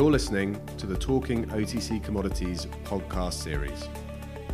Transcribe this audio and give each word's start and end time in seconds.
You're 0.00 0.10
listening 0.10 0.58
to 0.78 0.86
the 0.86 0.96
Talking 0.96 1.44
OTC 1.48 2.02
Commodities 2.02 2.64
podcast 2.84 3.34
series, 3.34 3.86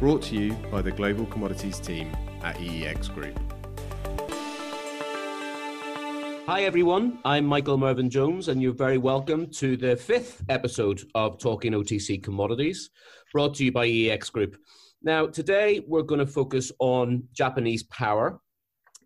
brought 0.01 0.21
to 0.23 0.35
you 0.35 0.55
by 0.73 0.83
the 0.83 0.91
Global 0.91 1.25
Commodities 1.27 1.79
team 1.79 2.11
at 2.43 2.57
EEX 2.57 3.15
Group. 3.15 3.39
Hi, 6.49 6.65
everyone. 6.65 7.21
I'm 7.25 7.47
Michael 7.47 7.79
Mervyn 7.79 8.11
Jones, 8.11 8.49
and 8.49 8.61
you're 8.61 8.75
very 8.75 8.99
welcome 8.99 9.49
to 9.53 9.77
the 9.77 9.95
fifth 9.95 10.43
episode 10.49 11.03
of 11.15 11.39
Talking 11.39 11.75
OTC 11.75 12.21
Commodities, 12.25 12.91
brought 13.33 13.55
to 13.55 13.65
you 13.65 13.71
by 13.71 13.87
EEX 13.87 14.33
Group. 14.33 14.57
Now, 15.05 15.29
today 15.29 15.81
we're 15.87 16.03
going 16.03 16.19
to 16.19 16.27
focus 16.27 16.73
on 16.81 17.23
Japanese 17.33 17.85
power. 17.85 18.41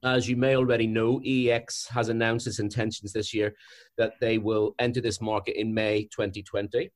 As 0.02 0.26
you 0.28 0.36
may 0.36 0.56
already 0.56 0.86
know, 0.86 1.20
EEX 1.20 1.88
has 1.90 2.08
announced 2.08 2.46
its 2.46 2.58
intentions 2.58 3.12
this 3.12 3.34
year 3.34 3.54
that 3.98 4.14
they 4.20 4.38
will 4.38 4.74
enter 4.78 5.00
this 5.00 5.20
market 5.20 5.60
in 5.60 5.74
May 5.74 6.04
2020. 6.04 6.90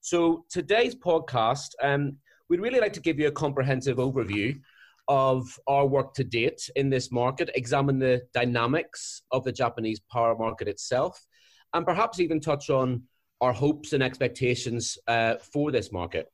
So, 0.00 0.44
today's 0.50 0.94
podcast, 0.94 1.70
um, 1.82 2.18
we'd 2.48 2.60
really 2.60 2.78
like 2.78 2.92
to 2.92 3.00
give 3.00 3.18
you 3.18 3.26
a 3.26 3.32
comprehensive 3.32 3.96
overview 3.96 4.60
of 5.08 5.58
our 5.66 5.84
work 5.84 6.14
to 6.14 6.24
date 6.24 6.70
in 6.76 6.90
this 6.90 7.10
market, 7.10 7.50
examine 7.56 7.98
the 7.98 8.22
dynamics 8.32 9.22
of 9.32 9.42
the 9.42 9.52
Japanese 9.52 10.00
power 10.12 10.36
market 10.36 10.68
itself, 10.68 11.26
and 11.72 11.84
perhaps 11.84 12.20
even 12.20 12.38
touch 12.38 12.70
on 12.70 13.02
our 13.40 13.52
hopes 13.52 13.92
and 13.92 14.02
expectations 14.02 14.96
uh, 15.08 15.34
for 15.36 15.72
this 15.72 15.90
market. 15.90 16.30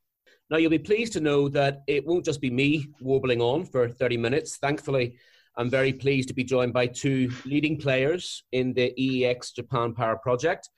Now, 0.51 0.57
you'll 0.57 0.69
be 0.69 0.77
pleased 0.77 1.13
to 1.13 1.19
know 1.19 1.49
that 1.49 1.81
it 1.87 2.05
won't 2.05 2.25
just 2.25 2.41
be 2.41 2.51
me 2.51 2.89
warbling 2.99 3.41
on 3.41 3.65
for 3.65 3.89
30 3.89 4.17
minutes. 4.17 4.57
Thankfully, 4.57 5.17
I'm 5.57 5.69
very 5.69 5.91
pleased 5.91 6.29
to 6.29 6.33
be 6.33 6.43
joined 6.43 6.73
by 6.73 6.87
two 6.87 7.29
leading 7.45 7.77
players 7.77 8.43
in 8.51 8.73
the 8.73 8.93
EEX 8.97 9.53
Japan 9.53 9.93
Power 9.93 10.17
Project. 10.17 10.69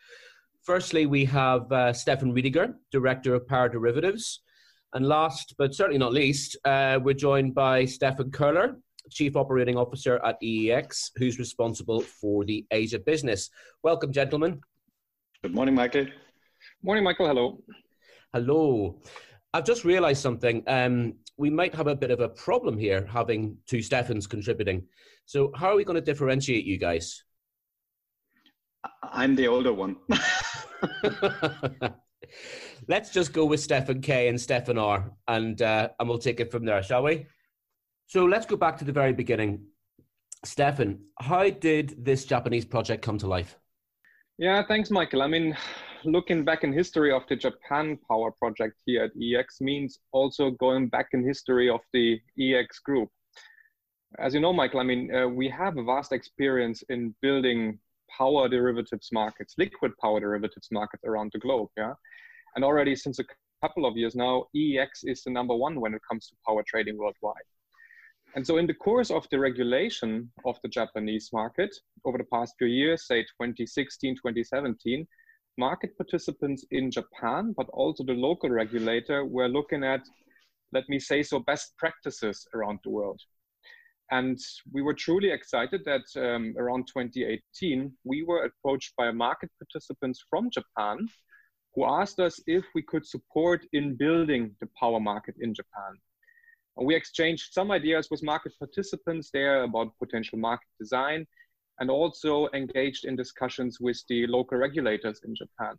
Firstly, 0.64 1.06
we 1.06 1.26
have 1.26 1.72
uh, 1.72 1.92
Steffen 1.92 2.34
Riediger, 2.34 2.74
Director 2.92 3.36
of 3.36 3.48
Power 3.48 3.70
Derivatives. 3.70 4.42
And 4.94 5.08
last, 5.08 5.56
but 5.58 5.74
certainly 5.76 6.00
not 6.00 6.14
least, 6.14 6.58
uh, 6.66 7.00
we're 7.02 7.14
joined 7.14 7.54
by 7.54 7.84
Steffen 7.84 8.30
Köhler, 8.30 8.76
Chief 9.10 9.36
Operating 9.36 9.76
Officer 9.76 10.20
at 10.24 10.42
EEX, 10.42 11.12
who's 11.18 11.40
responsible 11.40 12.02
for 12.02 12.46
the 12.46 12.66
Asia 12.72 13.00
business. 13.00 13.50
Welcome, 13.84 14.12
gentlemen. 14.12 14.62
Good 15.42 15.54
morning, 15.54 15.76
Michael. 15.76 16.08
Morning, 16.82 17.04
Michael. 17.04 17.28
Hello. 17.28 17.64
Hello. 18.34 19.02
I've 19.54 19.66
just 19.66 19.84
realized 19.84 20.22
something. 20.22 20.64
Um, 20.68 21.16
we 21.38 21.50
might 21.50 21.74
have 21.74 21.88
a 21.88 21.96
bit 21.96 22.12
of 22.12 22.20
a 22.20 22.30
problem 22.30 22.78
here 22.78 23.06
having 23.06 23.58
two 23.68 23.82
Steffens 23.82 24.28
contributing. 24.28 24.86
So, 25.26 25.52
how 25.56 25.70
are 25.70 25.76
we 25.76 25.84
going 25.84 25.96
to 25.96 26.02
differentiate 26.02 26.66
you 26.66 26.78
guys? 26.78 27.24
I'm 29.02 29.36
the 29.36 29.48
older 29.48 29.74
one. 29.74 29.96
Let's 32.88 33.12
just 33.12 33.34
go 33.34 33.46
with 33.46 33.66
Steffen 33.66 34.04
K 34.04 34.28
and 34.28 34.38
Steffen 34.38 34.82
R, 34.82 35.12
and 35.28 35.62
uh, 35.62 35.90
and 36.00 36.10
we'll 36.10 36.18
take 36.18 36.40
it 36.40 36.52
from 36.52 36.66
there, 36.66 36.84
shall 36.84 37.04
we? 37.04 37.28
So 38.08 38.26
let's 38.26 38.46
go 38.46 38.58
back 38.58 38.78
to 38.78 38.86
the 38.86 38.92
very 38.92 39.14
beginning. 39.14 39.66
Steffen, 40.46 41.00
how 41.20 41.50
did 41.50 42.04
this 42.04 42.26
Japanese 42.26 42.66
project 42.66 43.02
come 43.02 43.18
to 43.20 43.28
life? 43.28 43.58
Yeah, 44.38 44.62
thanks, 44.68 44.92
Michael. 44.92 45.22
I 45.22 45.28
mean, 45.28 45.56
looking 46.06 46.44
back 46.44 46.64
in 46.64 46.74
history 46.74 47.12
of 47.12 47.24
the 47.28 47.36
Japan 47.36 47.98
Power 48.10 48.32
Project 48.32 48.76
here 48.86 49.04
at 49.04 49.16
EEX 49.16 49.62
means 49.62 50.00
also 50.12 50.52
going 50.52 50.88
back 50.88 51.08
in 51.14 51.26
history 51.26 51.70
of 51.70 51.82
the 51.94 52.20
EEX 52.40 52.82
group. 52.84 53.10
As 54.20 54.34
you 54.34 54.40
know, 54.40 54.54
Michael, 54.54 54.80
I 54.80 54.84
mean, 54.84 55.14
uh, 55.14 55.28
we 55.28 55.50
have 55.50 55.78
a 55.78 55.84
vast 55.84 56.12
experience 56.12 56.84
in 56.90 57.16
building 57.22 57.80
power 58.16 58.48
derivatives 58.48 59.10
markets, 59.12 59.56
liquid 59.58 59.92
power 60.00 60.20
derivatives 60.20 60.68
markets 60.72 61.04
around 61.04 61.32
the 61.34 61.40
globe. 61.40 61.70
Yeah, 61.78 61.94
and 62.56 62.64
already 62.64 62.96
since 62.96 63.20
a 63.20 63.26
couple 63.62 63.86
of 63.86 63.98
years 63.98 64.16
now, 64.16 64.46
EEX 64.56 65.04
is 65.04 65.24
the 65.24 65.32
number 65.32 65.56
one 65.56 65.80
when 65.80 65.94
it 65.94 66.02
comes 66.10 66.28
to 66.28 66.36
power 66.46 66.64
trading 66.68 66.98
worldwide. 66.98 67.48
And 68.36 68.46
so, 68.46 68.58
in 68.58 68.68
the 68.68 68.74
course 68.74 69.12
of 69.12 69.28
the 69.32 69.40
regulation 69.40 70.32
of 70.46 70.58
the 70.64 70.70
Japanese 70.70 71.30
market 71.34 71.74
over 72.06 72.18
the 72.18 72.24
past 72.26 72.56
few 72.58 72.68
years, 72.68 73.08
say 73.08 73.22
2016, 73.24 74.16
2017, 74.16 75.08
market 75.58 75.96
participants 75.98 76.66
in 76.72 76.92
Japan, 76.92 77.54
but 77.56 77.68
also 77.70 78.04
the 78.04 78.14
local 78.14 78.50
regulator, 78.50 79.26
were 79.26 79.48
looking 79.48 79.84
at, 79.84 80.02
let 80.72 80.88
me 80.90 81.00
say 81.00 81.24
so, 81.24 81.40
best 81.40 81.78
practices 81.78 82.48
around 82.54 82.80
the 82.84 82.90
world. 82.90 83.22
And 84.12 84.38
we 84.72 84.82
were 84.82 84.94
truly 84.94 85.32
excited 85.32 85.82
that 85.86 86.04
um, 86.18 86.54
around 86.58 86.88
2018, 86.88 87.92
we 88.04 88.24
were 88.24 88.44
approached 88.46 88.94
by 88.98 89.12
market 89.12 89.50
participants 89.60 90.24
from 90.30 90.50
Japan 90.52 91.08
who 91.74 91.86
asked 91.86 92.20
us 92.20 92.40
if 92.46 92.64
we 92.76 92.84
could 92.84 93.06
support 93.06 93.66
in 93.74 93.96
building 93.96 94.56
the 94.60 94.70
power 94.80 95.00
market 95.00 95.36
in 95.40 95.54
Japan. 95.54 95.94
And 96.78 96.86
we 96.86 96.96
exchanged 96.96 97.54
some 97.54 97.72
ideas 97.72 98.10
with 98.12 98.24
market 98.24 98.54
participants 98.60 99.30
there 99.34 99.64
about 99.64 99.98
potential 100.00 100.38
market 100.38 100.68
design 100.80 101.26
and 101.80 101.90
also 101.90 102.48
engaged 102.54 103.06
in 103.06 103.16
discussions 103.16 103.80
with 103.80 104.02
the 104.10 104.28
local 104.28 104.58
regulators 104.58 105.22
in 105.26 105.36
Japan. 105.36 105.76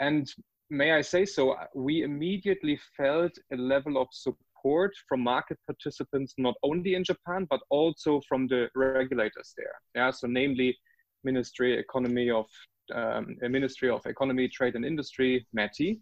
And 0.00 0.28
may 0.70 0.92
I 0.92 1.00
say 1.00 1.24
so, 1.24 1.56
we 1.74 2.02
immediately 2.02 2.78
felt 2.96 3.32
a 3.52 3.56
level 3.56 4.00
of 4.00 4.08
support 4.12 4.92
from 5.08 5.20
market 5.20 5.58
participants, 5.66 6.34
not 6.38 6.54
only 6.62 6.94
in 6.94 7.04
Japan, 7.04 7.46
but 7.48 7.60
also 7.70 8.20
from 8.28 8.46
the 8.48 8.68
regulators 8.74 9.54
there. 9.56 9.74
Yeah, 9.94 10.10
so 10.10 10.26
namely 10.26 10.76
Ministry 11.24 11.78
Economy 11.78 12.30
of 12.30 12.46
um, 12.94 13.36
Ministry 13.40 13.90
of 13.90 14.04
Economy, 14.06 14.48
Trade 14.48 14.74
and 14.74 14.84
Industry, 14.84 15.46
METI. 15.56 16.00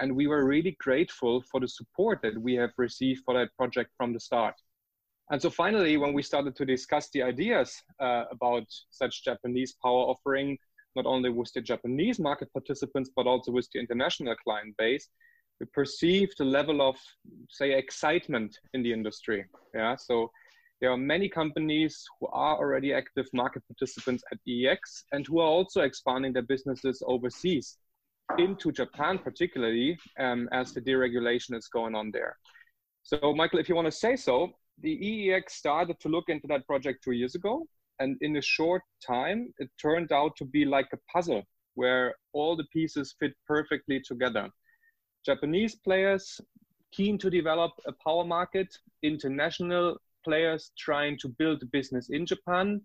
And 0.00 0.16
we 0.16 0.26
were 0.26 0.44
really 0.44 0.76
grateful 0.80 1.44
for 1.50 1.60
the 1.60 1.68
support 1.68 2.20
that 2.22 2.36
we 2.36 2.54
have 2.54 2.72
received 2.76 3.22
for 3.24 3.34
that 3.34 3.54
project 3.56 3.90
from 3.96 4.12
the 4.12 4.20
start. 4.20 4.54
And 5.32 5.40
so 5.40 5.48
finally, 5.48 5.96
when 5.96 6.12
we 6.12 6.22
started 6.22 6.54
to 6.56 6.66
discuss 6.66 7.08
the 7.08 7.22
ideas 7.22 7.82
uh, 7.98 8.24
about 8.30 8.66
such 8.90 9.24
Japanese 9.24 9.74
power 9.82 10.02
offering, 10.12 10.58
not 10.94 11.06
only 11.06 11.30
with 11.30 11.50
the 11.54 11.62
Japanese 11.62 12.18
market 12.18 12.52
participants, 12.52 13.10
but 13.16 13.26
also 13.26 13.50
with 13.50 13.66
the 13.72 13.80
international 13.80 14.36
client 14.44 14.76
base, 14.76 15.08
we 15.58 15.64
perceived 15.72 16.38
a 16.40 16.44
level 16.44 16.86
of, 16.86 16.96
say, 17.48 17.72
excitement 17.72 18.58
in 18.74 18.82
the 18.82 18.92
industry. 18.92 19.46
Yeah, 19.74 19.96
so 19.96 20.30
there 20.82 20.90
are 20.90 20.98
many 20.98 21.30
companies 21.30 22.04
who 22.20 22.26
are 22.26 22.58
already 22.58 22.92
active 22.92 23.26
market 23.32 23.62
participants 23.66 24.22
at 24.32 24.38
EEX 24.46 24.76
and 25.12 25.26
who 25.26 25.40
are 25.40 25.48
also 25.48 25.80
expanding 25.80 26.34
their 26.34 26.42
businesses 26.42 27.02
overseas 27.06 27.78
into 28.36 28.70
Japan, 28.70 29.18
particularly 29.18 29.96
um, 30.20 30.50
as 30.52 30.74
the 30.74 30.80
deregulation 30.82 31.56
is 31.56 31.68
going 31.68 31.94
on 31.94 32.10
there. 32.10 32.36
So, 33.02 33.32
Michael, 33.34 33.60
if 33.60 33.68
you 33.70 33.74
want 33.74 33.86
to 33.86 33.92
say 33.92 34.14
so, 34.14 34.52
the 34.82 34.98
EEX 34.98 35.50
started 35.50 35.98
to 36.00 36.08
look 36.08 36.28
into 36.28 36.46
that 36.48 36.66
project 36.66 37.02
two 37.02 37.12
years 37.12 37.34
ago. 37.34 37.66
And 38.00 38.16
in 38.20 38.36
a 38.36 38.42
short 38.42 38.82
time, 39.06 39.52
it 39.58 39.70
turned 39.80 40.12
out 40.12 40.36
to 40.36 40.44
be 40.44 40.64
like 40.64 40.88
a 40.92 40.98
puzzle 41.12 41.42
where 41.74 42.14
all 42.32 42.56
the 42.56 42.66
pieces 42.72 43.14
fit 43.18 43.32
perfectly 43.46 44.00
together. 44.00 44.50
Japanese 45.24 45.76
players 45.76 46.40
keen 46.90 47.16
to 47.18 47.30
develop 47.30 47.72
a 47.86 47.92
power 48.04 48.24
market, 48.24 48.76
international 49.02 49.96
players 50.24 50.72
trying 50.76 51.16
to 51.18 51.28
build 51.28 51.62
a 51.62 51.66
business 51.66 52.10
in 52.10 52.26
Japan, 52.26 52.80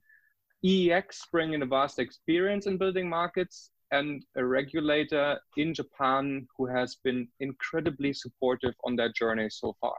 EEX 0.64 1.20
bringing 1.32 1.62
a 1.62 1.66
vast 1.66 2.00
experience 2.00 2.68
in 2.68 2.78
building 2.78 3.10
markets, 3.10 3.72
and 3.92 4.26
a 4.36 4.46
regulator 4.46 5.40
in 5.56 5.74
Japan 5.74 6.48
who 6.58 6.66
has 6.66 6.96
been 7.04 7.28
incredibly 7.40 8.14
supportive 8.14 8.74
on 8.84 8.96
that 8.98 9.16
journey 9.16 9.50
so 9.50 9.76
far. 9.80 9.96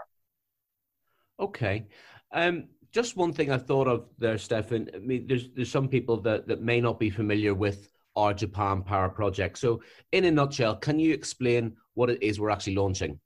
Okay. 1.40 1.86
Um, 2.32 2.64
just 2.92 3.16
one 3.16 3.32
thing 3.32 3.50
I 3.50 3.58
thought 3.58 3.86
of 3.86 4.08
there, 4.18 4.36
Steffen. 4.36 4.94
I 4.94 4.98
mean, 4.98 5.26
there's 5.26 5.50
there's 5.54 5.70
some 5.70 5.88
people 5.88 6.16
that, 6.22 6.48
that 6.48 6.62
may 6.62 6.80
not 6.80 6.98
be 6.98 7.10
familiar 7.10 7.54
with 7.54 7.90
our 8.16 8.34
Japan 8.34 8.82
Power 8.82 9.08
Project. 9.08 9.58
So, 9.58 9.82
in 10.12 10.24
a 10.24 10.30
nutshell, 10.30 10.76
can 10.76 10.98
you 10.98 11.12
explain 11.12 11.76
what 11.94 12.10
it 12.10 12.22
is 12.22 12.40
we're 12.40 12.50
actually 12.50 12.74
launching? 12.74 13.20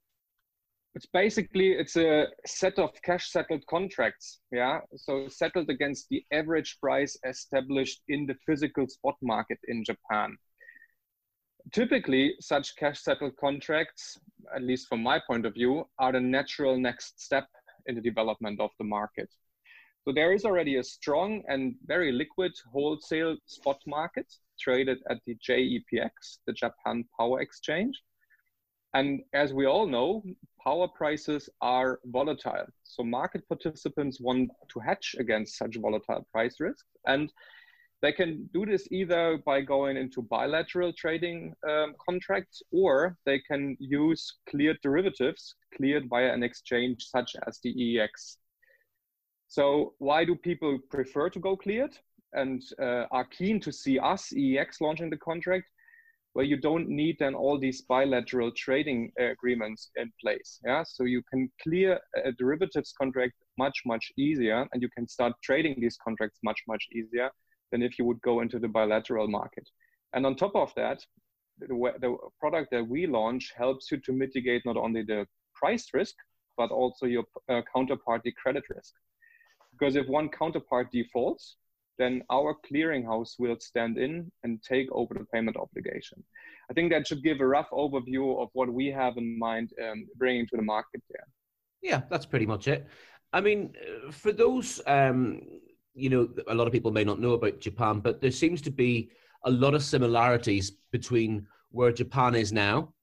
it's 0.95 1.07
basically 1.07 1.71
it's 1.71 1.95
a 1.95 2.27
set 2.45 2.77
of 2.77 2.89
cash 3.03 3.31
settled 3.31 3.65
contracts 3.67 4.39
yeah 4.51 4.79
so 4.95 5.27
settled 5.27 5.69
against 5.69 6.07
the 6.09 6.23
average 6.31 6.77
price 6.79 7.17
established 7.27 8.01
in 8.09 8.25
the 8.25 8.35
physical 8.45 8.87
spot 8.87 9.15
market 9.21 9.57
in 9.67 9.83
japan 9.83 10.35
typically 11.71 12.33
such 12.39 12.75
cash 12.75 13.01
settled 13.01 13.35
contracts 13.37 14.19
at 14.55 14.61
least 14.61 14.87
from 14.87 15.01
my 15.01 15.19
point 15.27 15.45
of 15.45 15.53
view 15.53 15.83
are 15.97 16.11
the 16.11 16.19
natural 16.19 16.77
next 16.77 17.19
step 17.19 17.47
in 17.87 17.95
the 17.95 18.01
development 18.01 18.59
of 18.59 18.71
the 18.77 18.85
market 18.85 19.29
so 20.05 20.11
there 20.11 20.33
is 20.33 20.43
already 20.43 20.75
a 20.75 20.83
strong 20.83 21.43
and 21.47 21.75
very 21.85 22.11
liquid 22.11 22.51
wholesale 22.73 23.37
spot 23.45 23.79
market 23.87 24.27
traded 24.59 24.97
at 25.09 25.19
the 25.25 25.35
JEPX, 25.35 26.39
the 26.45 26.51
Japan 26.51 27.05
Power 27.17 27.39
Exchange, 27.39 28.03
and 28.93 29.21
as 29.33 29.53
we 29.53 29.65
all 29.65 29.87
know, 29.87 30.23
power 30.63 30.87
prices 30.87 31.49
are 31.61 31.99
volatile. 32.05 32.65
So 32.83 33.03
market 33.03 33.47
participants 33.47 34.19
want 34.21 34.51
to 34.71 34.79
hedge 34.79 35.15
against 35.19 35.57
such 35.57 35.77
volatile 35.77 36.27
price 36.31 36.59
risks. 36.59 36.85
And 37.07 37.31
they 38.03 38.11
can 38.11 38.49
do 38.53 38.65
this 38.65 38.85
either 38.91 39.37
by 39.45 39.61
going 39.61 39.95
into 39.95 40.21
bilateral 40.21 40.91
trading 40.91 41.53
um, 41.67 41.95
contracts 42.05 42.61
or 42.73 43.17
they 43.25 43.39
can 43.39 43.77
use 43.79 44.39
cleared 44.49 44.77
derivatives 44.83 45.55
cleared 45.75 46.09
via 46.09 46.33
an 46.33 46.43
exchange 46.43 46.97
such 46.99 47.35
as 47.47 47.59
the 47.63 47.73
EEX. 47.73 48.37
So 49.47 49.93
why 49.99 50.25
do 50.25 50.35
people 50.35 50.77
prefer 50.91 51.29
to 51.29 51.39
go 51.39 51.55
cleared 51.55 51.97
and 52.33 52.61
uh, 52.77 53.05
are 53.11 53.25
keen 53.25 53.61
to 53.61 53.71
see 53.71 53.97
us, 53.97 54.33
EEX, 54.35 54.81
launching 54.81 55.09
the 55.09 55.17
contract? 55.17 55.65
where 56.35 56.45
you 56.45 56.57
don't 56.57 56.89
need 56.89 57.15
then 57.19 57.35
all 57.35 57.59
these 57.59 57.83
bilateral 57.83 58.51
trading 58.57 59.11
uh, 59.21 59.25
agreements 59.25 59.91
in 59.97 60.11
place. 60.19 60.59
Yeah, 60.65 60.81
so 60.83 61.03
you 61.03 61.21
can 61.31 61.47
clear 61.61 61.99
a 62.25 62.31
derivatives 62.31 62.91
contract 62.99 63.33
much 63.59 63.77
much 63.85 64.11
easier, 64.17 64.65
and 64.73 64.81
you 64.81 64.89
can 64.97 65.07
start 65.07 65.33
trading 65.43 65.75
these 65.79 65.95
contracts 66.03 66.39
much 66.43 66.59
much 66.67 66.87
easier 66.91 67.29
than 67.73 67.81
if 67.81 67.97
you 67.97 68.05
would 68.05 68.21
go 68.21 68.41
into 68.41 68.59
the 68.59 68.67
bilateral 68.67 69.27
market. 69.27 69.67
And 70.13 70.25
on 70.27 70.35
top 70.35 70.55
of 70.55 70.71
that, 70.75 70.99
the, 71.57 71.67
the 71.99 72.15
product 72.39 72.69
that 72.71 72.87
we 72.87 73.07
launch 73.07 73.51
helps 73.57 73.91
you 73.91 73.97
to 74.01 74.13
mitigate 74.13 74.61
not 74.63 74.77
only 74.77 75.01
the 75.01 75.25
price 75.55 75.87
risk 75.93 76.15
but 76.55 76.69
also 76.69 77.07
your 77.07 77.23
uh, 77.49 77.61
counterparty 77.75 78.31
credit 78.35 78.63
risk. 78.69 78.93
Because 79.71 79.95
if 79.95 80.07
one 80.07 80.29
counterpart 80.29 80.91
defaults, 80.91 81.55
then 81.97 82.21
our 82.31 82.55
clearinghouse 82.67 83.31
will 83.39 83.57
stand 83.59 83.97
in 83.97 84.31
and 84.43 84.61
take 84.61 84.87
over 84.91 85.15
the 85.15 85.25
payment 85.33 85.57
obligation. 85.57 86.23
I 86.69 86.73
think 86.73 86.91
that 86.91 87.07
should 87.07 87.23
give 87.23 87.39
a 87.39 87.47
rough 87.47 87.71
overview 87.71 88.39
of 88.39 88.49
what 88.53 88.71
we 88.71 88.85
have 88.87 89.17
in 89.17 89.39
mind 89.39 89.71
um, 89.83 90.07
bringing 90.15 90.45
to 90.49 90.57
the 90.57 90.63
market 90.75 91.01
there. 91.09 91.25
Yeah, 91.81 92.01
that's 92.11 92.27
pretty 92.27 92.45
much 92.45 92.67
it. 92.67 92.85
I 93.31 93.41
mean, 93.41 93.73
for 94.11 94.31
those, 94.31 94.79
um, 94.85 95.41
you 95.93 96.09
know, 96.09 96.29
a 96.47 96.53
lot 96.53 96.67
of 96.67 96.73
people 96.73 96.91
may 96.91 97.03
not 97.03 97.19
know 97.19 97.33
about 97.33 97.59
Japan, 97.59 97.99
but 97.99 98.21
there 98.21 98.31
seems 98.31 98.61
to 98.63 98.71
be 98.71 99.09
a 99.45 99.51
lot 99.51 99.73
of 99.73 99.83
similarities 99.83 100.71
between 100.91 101.47
where 101.71 101.91
Japan 101.91 102.35
is 102.35 102.51
now 102.51 102.93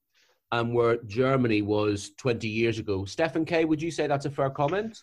and 0.52 0.74
where 0.74 0.96
Germany 1.06 1.62
was 1.62 2.10
20 2.18 2.48
years 2.48 2.78
ago. 2.78 3.02
Steffen 3.02 3.46
K, 3.46 3.64
would 3.64 3.80
you 3.80 3.90
say 3.90 4.06
that's 4.06 4.26
a 4.26 4.30
fair 4.30 4.50
comment? 4.50 4.98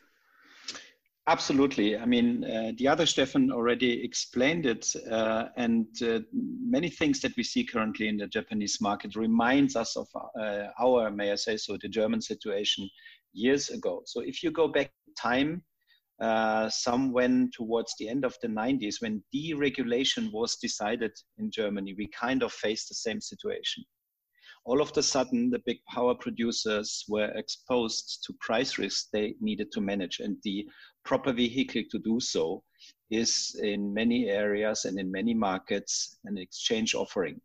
Absolutely. 1.30 1.98
I 1.98 2.06
mean, 2.06 2.46
uh, 2.46 2.72
the 2.78 2.88
other 2.88 3.04
Steffen 3.04 3.52
already 3.52 4.02
explained 4.04 4.66
it, 4.66 4.94
uh, 5.12 5.50
and 5.58 5.86
uh, 6.02 6.20
many 6.32 6.90
things 6.90 7.20
that 7.20 7.36
we 7.36 7.44
see 7.44 7.66
currently 7.66 8.08
in 8.08 8.16
the 8.16 8.28
Japanese 8.28 8.80
market 8.80 9.18
reminds 9.18 9.76
us 9.76 9.98
of 9.98 10.08
uh, 10.40 10.68
our, 10.80 11.12
may 11.12 11.34
I 11.34 11.36
say 11.36 11.58
so, 11.58 11.78
the 11.82 11.90
German 11.90 12.22
situation 12.22 12.90
years 13.34 13.70
ago. 13.70 14.04
So 14.06 14.22
if 14.22 14.42
you 14.42 14.52
go 14.52 14.70
back 14.70 14.94
time, 15.20 15.64
uh, 16.20 16.70
some 16.70 17.12
went 17.12 17.54
towards 17.54 17.94
the 18.00 18.10
end 18.10 18.26
of 18.26 18.36
the 18.42 18.48
90s 18.48 19.02
when 19.02 19.24
deregulation 19.34 20.32
was 20.32 20.56
decided 20.56 21.12
in 21.38 21.52
Germany, 21.52 21.94
we 21.98 22.08
kind 22.08 22.42
of 22.42 22.52
faced 22.52 22.90
the 22.90 22.96
same 22.96 23.22
situation. 23.22 23.84
All 24.66 24.82
of 24.82 24.92
a 24.98 25.04
sudden 25.04 25.50
the 25.50 25.62
big 25.66 25.78
power 25.94 26.16
producers 26.16 27.06
were 27.08 27.32
exposed 27.36 28.24
to 28.26 28.34
price 28.42 28.78
risks 28.78 29.10
they 29.14 29.36
needed 29.40 29.72
to 29.74 29.82
manage. 29.82 30.20
And 30.20 30.38
the 30.44 30.68
proper 31.06 31.32
vehicle 31.32 31.84
to 31.92 32.00
do 32.00 32.20
so 32.20 32.64
is 33.10 33.58
in 33.64 33.94
many 33.94 34.28
areas 34.28 34.86
and 34.86 35.00
in 35.00 35.12
many 35.12 35.34
markets 35.34 36.18
an 36.26 36.38
exchange 36.38 36.96
offering. 36.96 37.40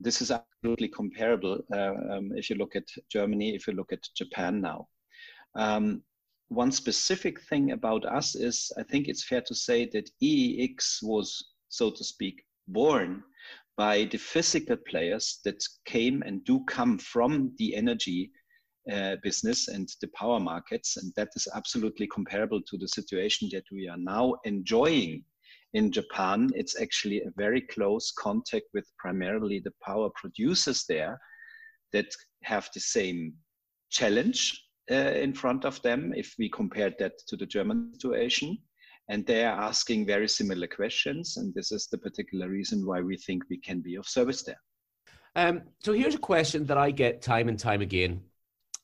This 0.00 0.22
is 0.22 0.30
absolutely 0.30 0.88
comparable 0.88 1.58
uh, 1.74 1.94
um, 2.10 2.30
if 2.34 2.50
you 2.50 2.56
look 2.56 2.76
at 2.76 2.84
germany 3.10 3.54
if 3.54 3.66
you 3.66 3.72
look 3.72 3.92
at 3.92 4.02
japan 4.16 4.60
now. 4.60 4.86
Um, 5.54 6.02
one 6.48 6.70
specific 6.70 7.40
thing 7.42 7.72
about 7.72 8.04
us 8.04 8.34
is 8.34 8.70
i 8.78 8.82
think 8.82 9.08
it's 9.08 9.24
fair 9.24 9.40
to 9.40 9.54
say 9.54 9.88
that 9.92 10.10
eex 10.22 10.98
was 11.02 11.52
so 11.68 11.90
to 11.90 12.04
speak 12.04 12.44
born 12.68 13.22
by 13.76 14.04
the 14.04 14.18
physical 14.18 14.76
players 14.88 15.40
that 15.44 15.62
came 15.84 16.22
and 16.22 16.44
do 16.44 16.64
come 16.64 16.98
from 16.98 17.52
the 17.58 17.74
energy 17.76 18.30
uh, 18.90 19.16
business 19.22 19.68
and 19.68 19.88
the 20.00 20.08
power 20.08 20.40
markets. 20.40 20.96
And 20.96 21.12
that 21.16 21.28
is 21.34 21.48
absolutely 21.54 22.06
comparable 22.06 22.62
to 22.62 22.78
the 22.78 22.88
situation 22.88 23.48
that 23.52 23.64
we 23.72 23.88
are 23.88 23.98
now 23.98 24.34
enjoying 24.44 25.24
in 25.74 25.92
Japan. 25.92 26.50
It's 26.54 26.80
actually 26.80 27.20
a 27.20 27.32
very 27.36 27.60
close 27.60 28.12
contact 28.18 28.66
with 28.72 28.86
primarily 28.98 29.60
the 29.60 29.72
power 29.84 30.08
producers 30.14 30.84
there 30.88 31.18
that 31.92 32.06
have 32.44 32.68
the 32.74 32.80
same 32.80 33.34
challenge 33.90 34.65
in 34.94 35.32
front 35.32 35.64
of 35.64 35.80
them 35.82 36.12
if 36.16 36.34
we 36.38 36.48
compare 36.48 36.92
that 36.98 37.18
to 37.28 37.36
the 37.36 37.46
German 37.46 37.92
situation. 37.94 38.58
And 39.08 39.24
they 39.24 39.44
are 39.44 39.60
asking 39.60 40.06
very 40.06 40.28
similar 40.28 40.66
questions 40.66 41.36
and 41.36 41.54
this 41.54 41.70
is 41.70 41.86
the 41.86 41.98
particular 41.98 42.48
reason 42.48 42.84
why 42.84 43.00
we 43.00 43.16
think 43.16 43.44
we 43.48 43.58
can 43.58 43.80
be 43.80 43.94
of 43.96 44.08
service 44.08 44.42
there. 44.42 44.60
Um, 45.36 45.62
so 45.80 45.92
here's 45.92 46.14
a 46.14 46.18
question 46.18 46.64
that 46.66 46.78
i 46.78 46.90
get 46.90 47.22
time 47.22 47.48
and 47.48 47.58
time 47.58 47.82
again. 47.82 48.22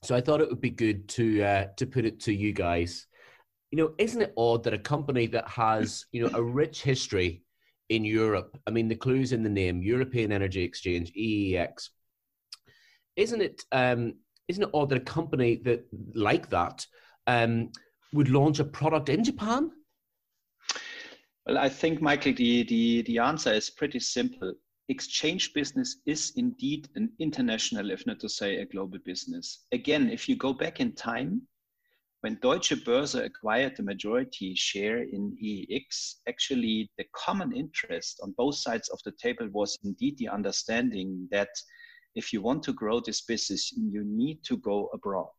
So 0.02 0.14
i 0.14 0.20
thought 0.20 0.40
it 0.40 0.48
would 0.48 0.60
be 0.60 0.70
good 0.70 1.08
to 1.10 1.42
uh, 1.42 1.66
to 1.76 1.86
put 1.86 2.04
it 2.04 2.20
to 2.20 2.32
you 2.32 2.52
guys. 2.52 3.06
You 3.70 3.78
know 3.78 3.94
isn't 3.98 4.22
it 4.22 4.34
odd 4.36 4.64
that 4.64 4.74
a 4.74 4.78
company 4.78 5.26
that 5.28 5.48
has 5.48 6.04
you 6.12 6.22
know 6.22 6.30
a 6.36 6.42
rich 6.42 6.82
history 6.82 7.42
in 7.88 8.04
europe 8.04 8.58
i 8.66 8.70
mean 8.70 8.88
the 8.88 8.96
clues 8.96 9.32
in 9.32 9.42
the 9.42 9.50
name 9.50 9.82
european 9.82 10.32
energy 10.32 10.62
exchange 10.62 11.12
eex 11.14 11.88
isn't 13.16 13.42
it 13.42 13.62
um, 13.72 14.14
isn't 14.48 14.64
it 14.64 14.70
odd 14.74 14.88
that 14.88 14.98
a 14.98 15.00
company 15.00 15.56
that 15.56 15.84
like 16.14 16.48
that 16.50 16.86
um, 17.26 17.70
would 18.12 18.28
launch 18.28 18.58
a 18.58 18.64
product 18.64 19.08
in 19.08 19.22
japan 19.24 19.70
well, 21.46 21.58
I 21.58 21.68
think, 21.68 22.00
Michael, 22.00 22.34
the, 22.34 22.62
the, 22.64 23.02
the 23.02 23.18
answer 23.18 23.52
is 23.52 23.68
pretty 23.68 23.98
simple. 23.98 24.54
Exchange 24.88 25.52
business 25.54 25.96
is 26.06 26.32
indeed 26.36 26.88
an 26.94 27.10
international, 27.18 27.90
if 27.90 28.06
not 28.06 28.20
to 28.20 28.28
say 28.28 28.56
a 28.56 28.66
global 28.66 28.98
business. 29.04 29.64
Again, 29.72 30.08
if 30.08 30.28
you 30.28 30.36
go 30.36 30.52
back 30.52 30.78
in 30.78 30.92
time, 30.92 31.42
when 32.20 32.38
Deutsche 32.40 32.84
Börse 32.84 33.24
acquired 33.24 33.76
the 33.76 33.82
majority 33.82 34.54
share 34.54 35.02
in 35.02 35.36
EEX, 35.42 36.20
actually 36.28 36.88
the 36.96 37.04
common 37.12 37.52
interest 37.52 38.20
on 38.22 38.34
both 38.38 38.54
sides 38.54 38.88
of 38.90 39.00
the 39.04 39.12
table 39.20 39.48
was 39.50 39.76
indeed 39.82 40.16
the 40.18 40.28
understanding 40.28 41.26
that 41.32 41.50
if 42.14 42.32
you 42.32 42.42
want 42.42 42.62
to 42.64 42.72
grow 42.72 43.00
this 43.00 43.22
business, 43.22 43.72
you 43.72 44.04
need 44.04 44.42
to 44.44 44.56
go 44.58 44.88
abroad. 44.92 45.32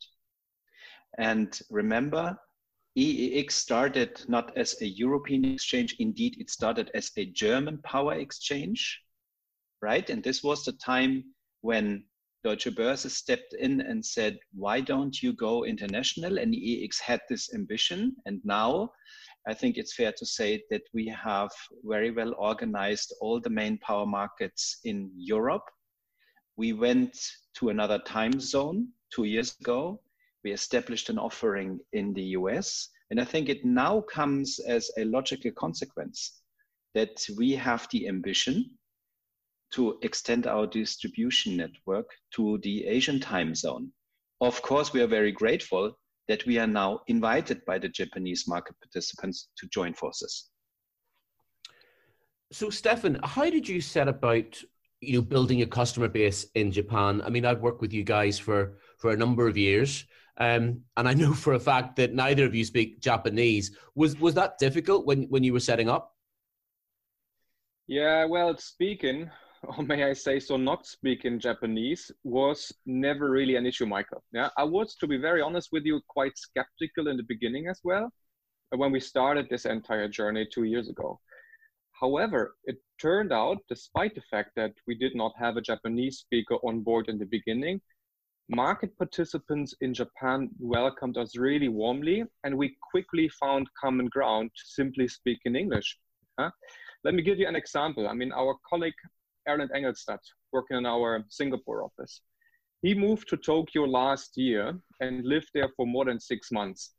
And 1.17 1.59
remember, 1.69 2.37
EEX 2.97 3.51
started 3.51 4.23
not 4.27 4.55
as 4.57 4.81
a 4.81 4.87
European 4.87 5.45
exchange. 5.45 5.95
Indeed, 5.99 6.37
it 6.39 6.49
started 6.49 6.91
as 6.93 7.11
a 7.17 7.25
German 7.25 7.79
power 7.83 8.13
exchange, 8.13 9.01
right? 9.81 10.09
And 10.09 10.23
this 10.23 10.43
was 10.43 10.63
the 10.63 10.73
time 10.73 11.23
when 11.61 12.03
Deutsche 12.43 12.75
Börse 12.75 13.09
stepped 13.09 13.53
in 13.53 13.81
and 13.81 14.05
said, 14.05 14.37
why 14.53 14.81
don't 14.81 15.23
you 15.23 15.33
go 15.33 15.63
international? 15.63 16.37
And 16.37 16.53
EEX 16.53 16.99
had 16.99 17.21
this 17.29 17.53
ambition. 17.53 18.15
And 18.25 18.41
now 18.43 18.91
I 19.47 19.53
think 19.53 19.77
it's 19.77 19.95
fair 19.95 20.11
to 20.17 20.25
say 20.25 20.63
that 20.69 20.83
we 20.93 21.07
have 21.07 21.51
very 21.83 22.11
well 22.11 22.33
organized 22.37 23.13
all 23.21 23.39
the 23.39 23.49
main 23.49 23.77
power 23.79 24.05
markets 24.05 24.79
in 24.83 25.09
Europe. 25.15 25.63
We 26.57 26.73
went 26.73 27.17
to 27.55 27.69
another 27.69 27.99
time 27.99 28.39
zone 28.39 28.89
two 29.11 29.25
years 29.25 29.55
ago 29.59 29.99
we 30.43 30.51
established 30.51 31.09
an 31.09 31.17
offering 31.17 31.79
in 31.93 32.13
the 32.13 32.23
US. 32.37 32.89
And 33.09 33.19
I 33.19 33.25
think 33.25 33.49
it 33.49 33.63
now 33.63 34.01
comes 34.01 34.59
as 34.59 34.91
a 34.97 35.05
logical 35.05 35.51
consequence 35.51 36.41
that 36.93 37.25
we 37.37 37.51
have 37.53 37.87
the 37.91 38.07
ambition 38.07 38.71
to 39.73 39.97
extend 40.03 40.45
our 40.45 40.67
distribution 40.67 41.57
network 41.57 42.05
to 42.35 42.59
the 42.59 42.85
Asian 42.85 43.19
time 43.19 43.55
zone. 43.55 43.91
Of 44.41 44.61
course, 44.61 44.93
we 44.93 45.01
are 45.01 45.07
very 45.07 45.31
grateful 45.31 45.97
that 46.27 46.45
we 46.45 46.59
are 46.59 46.67
now 46.67 47.01
invited 47.07 47.65
by 47.65 47.79
the 47.79 47.89
Japanese 47.89 48.47
market 48.47 48.75
participants 48.81 49.49
to 49.57 49.67
join 49.67 49.93
forces. 49.93 50.49
So, 52.51 52.67
Steffen, 52.67 53.19
how 53.23 53.49
did 53.49 53.67
you 53.67 53.81
set 53.81 54.07
about 54.07 54.61
you 55.03 55.15
know 55.15 55.21
building 55.21 55.61
a 55.61 55.65
customer 55.65 56.07
base 56.07 56.45
in 56.55 56.71
Japan? 56.71 57.21
I 57.21 57.29
mean, 57.29 57.45
I've 57.45 57.61
worked 57.61 57.81
with 57.81 57.93
you 57.93 58.03
guys 58.03 58.39
for 58.39 58.77
for 58.97 59.11
a 59.11 59.17
number 59.17 59.47
of 59.47 59.57
years. 59.57 60.05
Um, 60.37 60.81
and 60.97 61.07
I 61.07 61.13
know 61.21 61.33
for 61.33 61.53
a 61.53 61.59
fact 61.59 61.95
that 61.97 62.13
neither 62.13 62.45
of 62.45 62.55
you 62.55 62.65
speak 62.65 63.01
Japanese. 63.01 63.75
Was 63.95 64.19
was 64.19 64.33
that 64.35 64.57
difficult 64.57 65.05
when 65.05 65.23
when 65.23 65.43
you 65.43 65.53
were 65.53 65.59
setting 65.59 65.89
up? 65.89 66.13
Yeah, 67.87 68.25
well, 68.25 68.57
speaking, 68.57 69.29
or 69.77 69.83
may 69.83 70.03
I 70.03 70.13
say 70.13 70.39
so, 70.39 70.57
not 70.57 70.85
speaking 70.85 71.39
Japanese 71.39 72.11
was 72.23 72.71
never 72.85 73.29
really 73.29 73.55
an 73.55 73.65
issue, 73.65 73.85
Michael. 73.85 74.23
Yeah, 74.31 74.49
I 74.57 74.63
was, 74.63 74.95
to 74.95 75.07
be 75.07 75.17
very 75.17 75.41
honest 75.41 75.69
with 75.71 75.83
you, 75.85 76.01
quite 76.07 76.37
skeptical 76.37 77.07
in 77.07 77.17
the 77.17 77.23
beginning 77.23 77.67
as 77.67 77.81
well, 77.83 78.11
when 78.69 78.91
we 78.91 78.99
started 78.99 79.47
this 79.49 79.65
entire 79.65 80.07
journey 80.07 80.47
two 80.51 80.63
years 80.63 80.89
ago. 80.89 81.19
However, 81.99 82.55
it 82.65 82.77
turned 82.99 83.31
out, 83.31 83.57
despite 83.69 84.15
the 84.15 84.21
fact 84.29 84.51
that 84.55 84.73
we 84.87 84.95
did 84.95 85.15
not 85.15 85.33
have 85.37 85.57
a 85.57 85.61
Japanese 85.61 86.17
speaker 86.19 86.55
on 86.55 86.81
board 86.81 87.07
in 87.07 87.17
the 87.17 87.25
beginning, 87.25 87.81
market 88.49 88.97
participants 88.97 89.73
in 89.81 89.93
Japan 89.93 90.49
welcomed 90.59 91.17
us 91.17 91.37
really 91.37 91.69
warmly, 91.69 92.25
and 92.43 92.57
we 92.57 92.77
quickly 92.91 93.29
found 93.29 93.69
common 93.79 94.07
ground 94.07 94.51
to 94.55 94.63
simply 94.65 95.07
speak 95.07 95.39
in 95.45 95.55
English. 95.55 95.97
Huh? 96.39 96.51
Let 97.03 97.13
me 97.13 97.21
give 97.21 97.39
you 97.39 97.47
an 97.47 97.55
example. 97.55 98.07
I 98.07 98.13
mean, 98.13 98.31
our 98.31 98.55
colleague 98.69 98.93
Erland 99.47 99.71
Engelstad, 99.75 100.19
working 100.51 100.77
in 100.77 100.85
our 100.85 101.23
Singapore 101.29 101.83
office, 101.83 102.21
he 102.81 102.93
moved 102.93 103.29
to 103.29 103.37
Tokyo 103.37 103.83
last 103.83 104.35
year 104.35 104.77
and 104.99 105.25
lived 105.25 105.49
there 105.53 105.69
for 105.75 105.85
more 105.85 106.05
than 106.05 106.19
six 106.19 106.51
months. 106.51 106.95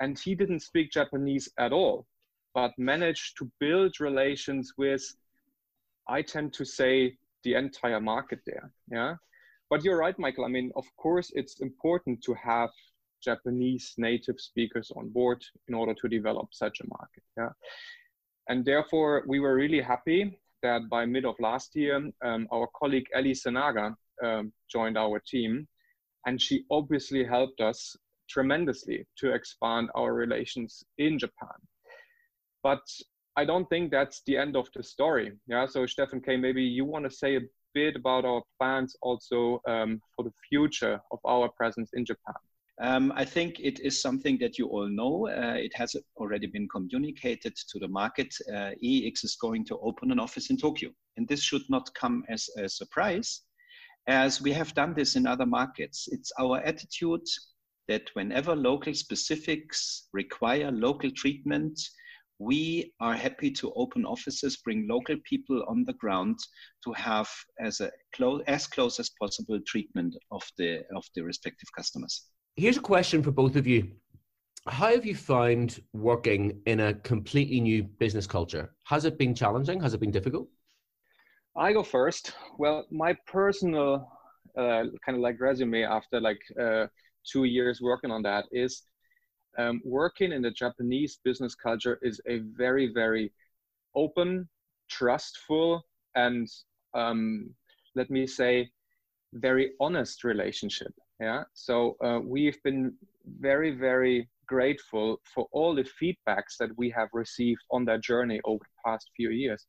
And 0.00 0.18
he 0.18 0.34
didn't 0.34 0.60
speak 0.60 0.92
Japanese 0.92 1.48
at 1.58 1.72
all, 1.72 2.06
but 2.54 2.72
manage 2.78 3.34
to 3.38 3.50
build 3.60 4.00
relations 4.00 4.72
with, 4.76 5.02
I 6.08 6.22
tend 6.22 6.52
to 6.54 6.64
say, 6.64 7.16
the 7.44 7.54
entire 7.54 8.00
market 8.00 8.40
there. 8.46 8.70
Yeah. 8.90 9.14
But 9.70 9.84
you're 9.84 9.98
right, 9.98 10.18
Michael. 10.18 10.44
I 10.44 10.48
mean, 10.48 10.72
of 10.76 10.84
course, 10.96 11.30
it's 11.34 11.60
important 11.60 12.22
to 12.24 12.34
have 12.34 12.70
Japanese 13.22 13.94
native 13.96 14.40
speakers 14.40 14.90
on 14.96 15.08
board 15.10 15.42
in 15.68 15.74
order 15.74 15.94
to 15.94 16.08
develop 16.08 16.48
such 16.52 16.80
a 16.80 16.88
market. 16.88 17.22
Yeah. 17.36 17.50
And 18.48 18.64
therefore, 18.64 19.24
we 19.26 19.38
were 19.38 19.54
really 19.54 19.80
happy 19.80 20.38
that 20.62 20.88
by 20.90 21.06
mid 21.06 21.24
of 21.24 21.36
last 21.40 21.76
year, 21.76 22.10
um, 22.24 22.48
our 22.52 22.68
colleague 22.78 23.06
Ellie 23.14 23.34
Senaga 23.34 23.94
um, 24.22 24.52
joined 24.70 24.98
our 24.98 25.20
team. 25.20 25.68
And 26.26 26.40
she 26.40 26.64
obviously 26.70 27.24
helped 27.24 27.60
us 27.60 27.96
tremendously 28.28 29.06
to 29.18 29.32
expand 29.32 29.88
our 29.94 30.12
relations 30.14 30.84
in 30.98 31.18
Japan. 31.18 31.56
But 32.62 32.82
I 33.36 33.44
don't 33.44 33.68
think 33.68 33.90
that's 33.90 34.22
the 34.26 34.36
end 34.36 34.56
of 34.56 34.68
the 34.74 34.82
story. 34.82 35.32
Yeah. 35.46 35.66
So 35.66 35.84
Steffen 35.86 36.24
K, 36.24 36.36
maybe 36.36 36.62
you 36.62 36.84
want 36.84 37.04
to 37.04 37.10
say 37.10 37.36
a 37.36 37.40
bit 37.74 37.96
about 37.96 38.24
our 38.24 38.42
plans 38.58 38.96
also 39.02 39.60
um, 39.68 40.00
for 40.14 40.24
the 40.24 40.32
future 40.48 41.00
of 41.10 41.18
our 41.24 41.48
presence 41.48 41.90
in 41.94 42.04
Japan. 42.04 42.34
Um, 42.82 43.12
I 43.14 43.26
think 43.26 43.60
it 43.60 43.78
is 43.80 44.00
something 44.00 44.38
that 44.38 44.58
you 44.58 44.66
all 44.66 44.88
know. 44.88 45.28
Uh, 45.28 45.54
it 45.56 45.74
has 45.74 45.94
already 46.16 46.46
been 46.46 46.66
communicated 46.68 47.54
to 47.54 47.78
the 47.78 47.88
market. 47.88 48.34
Uh, 48.48 48.72
EEX 48.82 49.22
is 49.24 49.36
going 49.36 49.66
to 49.66 49.78
open 49.78 50.10
an 50.10 50.18
office 50.18 50.48
in 50.48 50.56
Tokyo. 50.56 50.90
And 51.16 51.28
this 51.28 51.42
should 51.42 51.68
not 51.68 51.94
come 51.94 52.24
as 52.30 52.48
a 52.56 52.68
surprise, 52.68 53.42
as 54.06 54.40
we 54.40 54.50
have 54.52 54.74
done 54.74 54.94
this 54.94 55.14
in 55.14 55.26
other 55.26 55.44
markets. 55.44 56.08
It's 56.10 56.32
our 56.40 56.58
attitude 56.60 57.26
that 57.88 58.08
whenever 58.14 58.56
local 58.56 58.94
specifics 58.94 60.08
require 60.14 60.70
local 60.70 61.10
treatment, 61.10 61.78
we 62.40 62.90
are 63.00 63.14
happy 63.14 63.50
to 63.50 63.70
open 63.76 64.06
offices, 64.06 64.56
bring 64.56 64.88
local 64.88 65.16
people 65.28 65.62
on 65.68 65.84
the 65.84 65.92
ground 65.92 66.38
to 66.82 66.92
have 66.94 67.28
as 67.60 67.80
a 67.80 67.90
close 68.14 68.42
as 68.46 68.66
close 68.66 68.98
as 68.98 69.10
possible 69.20 69.60
treatment 69.66 70.16
of 70.32 70.42
the 70.56 70.80
of 70.96 71.04
the 71.14 71.22
respective 71.22 71.68
customers. 71.76 72.24
Here's 72.56 72.78
a 72.78 72.80
question 72.80 73.22
for 73.22 73.30
both 73.30 73.56
of 73.56 73.66
you. 73.66 73.88
How 74.66 74.88
have 74.88 75.04
you 75.04 75.14
found 75.14 75.82
working 75.92 76.60
in 76.64 76.80
a 76.80 76.94
completely 76.94 77.60
new 77.60 77.82
business 77.82 78.26
culture? 78.26 78.74
Has 78.84 79.04
it 79.04 79.18
been 79.18 79.34
challenging? 79.34 79.78
Has 79.80 79.92
it 79.92 80.00
been 80.00 80.10
difficult? 80.10 80.48
I 81.56 81.74
go 81.74 81.82
first. 81.82 82.32
Well, 82.58 82.86
my 82.90 83.14
personal 83.26 84.08
uh, 84.56 84.84
kind 85.04 85.16
of 85.16 85.18
like 85.18 85.38
resume 85.40 85.82
after 85.84 86.20
like 86.20 86.40
uh, 86.58 86.86
two 87.30 87.44
years 87.44 87.82
working 87.82 88.10
on 88.10 88.22
that 88.22 88.46
is 88.50 88.84
um, 89.58 89.80
working 89.84 90.32
in 90.32 90.42
the 90.42 90.50
Japanese 90.50 91.18
business 91.24 91.54
culture 91.54 91.98
is 92.02 92.20
a 92.26 92.38
very, 92.56 92.92
very 92.92 93.32
open, 93.94 94.48
trustful, 94.88 95.82
and 96.14 96.48
um, 96.94 97.50
let 97.94 98.10
me 98.10 98.26
say, 98.26 98.70
very 99.34 99.72
honest 99.80 100.24
relationship. 100.24 100.92
Yeah. 101.20 101.44
So 101.54 101.96
uh, 102.02 102.20
we've 102.22 102.60
been 102.62 102.94
very, 103.40 103.70
very 103.72 104.28
grateful 104.46 105.20
for 105.32 105.46
all 105.52 105.74
the 105.74 105.84
feedbacks 106.00 106.56
that 106.58 106.70
we 106.76 106.90
have 106.90 107.08
received 107.12 107.60
on 107.70 107.84
that 107.84 108.02
journey 108.02 108.40
over 108.44 108.64
the 108.64 108.90
past 108.90 109.10
few 109.16 109.30
years. 109.30 109.66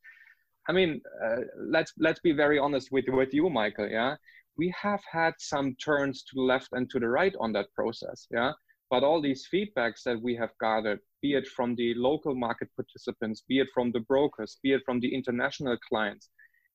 I 0.67 0.71
mean, 0.71 1.01
uh, 1.23 1.41
let's 1.57 1.91
let's 1.97 2.19
be 2.19 2.31
very 2.31 2.57
honest 2.57 2.91
with 2.91 3.05
with 3.09 3.33
you, 3.33 3.49
Michael. 3.49 3.89
Yeah, 3.89 4.15
we 4.57 4.73
have 4.79 5.01
had 5.11 5.33
some 5.37 5.75
turns 5.75 6.23
to 6.23 6.35
the 6.35 6.41
left 6.41 6.69
and 6.71 6.89
to 6.91 6.99
the 6.99 7.09
right 7.09 7.35
on 7.39 7.51
that 7.53 7.67
process. 7.73 8.27
Yeah, 8.31 8.51
but 8.91 9.05
all 9.05 9.21
these 9.21 9.47
feedbacks 9.51 10.03
that 10.03 10.21
we 10.21 10.35
have 10.35 10.51
gathered, 10.59 10.99
be 11.21 11.33
it 11.33 11.47
from 11.47 11.75
the 11.75 11.93
local 11.95 12.35
market 12.35 12.67
participants, 12.75 13.41
be 13.47 13.59
it 13.59 13.69
from 13.73 13.89
the 13.93 14.01
brokers, 14.01 14.57
be 14.61 14.73
it 14.73 14.81
from 14.85 14.99
the 14.99 15.15
international 15.15 15.77
clients, 15.89 16.29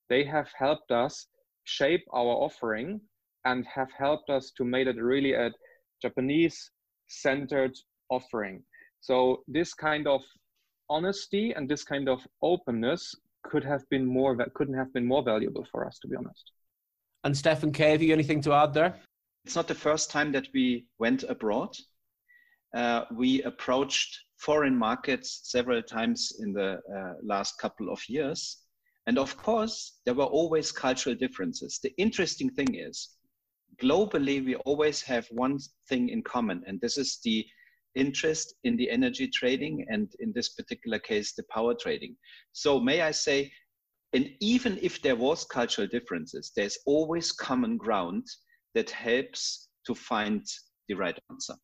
they 0.09 0.25
have 0.25 0.49
helped 0.59 0.91
us 0.91 1.27
shape 1.65 2.05
our 2.15 2.35
offering 2.47 2.99
and 3.45 3.67
have 3.67 3.91
helped 3.93 4.31
us 4.31 4.51
to 4.57 4.65
make 4.65 4.87
it 4.87 4.97
really 4.97 5.35
a 5.35 5.51
Japanese 6.01 6.71
centered 7.07 7.77
offering. 8.09 8.63
So 9.01 9.43
this 9.47 9.75
kind 9.75 10.07
of 10.07 10.23
honesty 10.89 11.53
and 11.53 11.69
this 11.69 11.85
kind 11.85 12.09
of 12.09 12.27
openness 12.41 13.15
could 13.43 13.65
have 13.65 13.83
been 13.91 14.07
more 14.07 14.35
couldn't 14.55 14.75
have 14.75 14.93
been 14.95 15.07
more 15.07 15.23
valuable 15.23 15.67
for 15.71 15.87
us 15.87 15.99
to 15.99 16.09
be 16.09 16.17
honest. 16.17 16.51
And 17.25 17.35
Steffen 17.35 17.75
K, 17.75 17.91
have 17.91 18.03
you 18.03 18.13
anything 18.13 18.41
to 18.43 18.55
add 18.55 18.73
there? 18.73 18.95
It's 19.45 19.55
not 19.55 19.69
the 19.69 19.75
first 19.75 20.11
time 20.11 20.33
that 20.33 20.49
we 20.55 20.87
went 20.99 21.23
abroad 21.29 21.77
uh, 22.77 23.07
we 23.11 23.43
approached 23.45 24.21
foreign 24.37 24.77
markets 24.77 25.41
several 25.45 25.83
times 25.83 26.35
in 26.41 26.53
the 26.53 26.79
uh, 26.95 27.15
last 27.23 27.59
couple 27.59 27.91
of 27.91 27.99
years. 28.07 28.59
And 29.07 29.19
of 29.19 29.35
course, 29.39 30.01
there 30.05 30.15
were 30.15 30.25
always 30.25 30.73
cultural 30.73 31.15
differences. 31.15 31.81
The 31.83 31.95
interesting 31.97 32.51
thing 32.51 32.75
is, 32.75 33.17
globally, 33.83 34.45
we 34.45 34.57
always 34.57 35.01
have 35.03 35.27
one 35.31 35.59
thing 35.89 36.11
in 36.11 36.23
common, 36.23 36.63
and 36.67 36.79
this 36.81 36.99
is 36.99 37.19
the 37.25 37.47
interest 37.95 38.55
in 38.65 38.77
the 38.77 38.91
energy 38.91 39.29
trading, 39.29 39.87
and 39.89 40.13
in 40.21 40.33
this 40.35 40.51
particular 40.51 40.99
case, 40.99 41.33
the 41.33 41.45
power 41.45 41.75
trading. 41.75 42.15
So, 42.53 42.79
may 42.79 43.01
I 43.01 43.11
say, 43.11 43.51
and 44.13 44.29
even 44.41 44.79
if 44.83 45.01
there 45.01 45.17
was 45.17 45.47
cultural 45.47 45.87
differences, 45.87 46.53
there's 46.55 46.79
always 46.85 47.33
common 47.33 47.79
ground 47.79 48.27
that 48.75 48.91
helps 48.91 49.69
to 49.87 49.95
find 49.95 50.45
the 50.89 50.95
right 50.95 51.19
answer. 51.31 51.55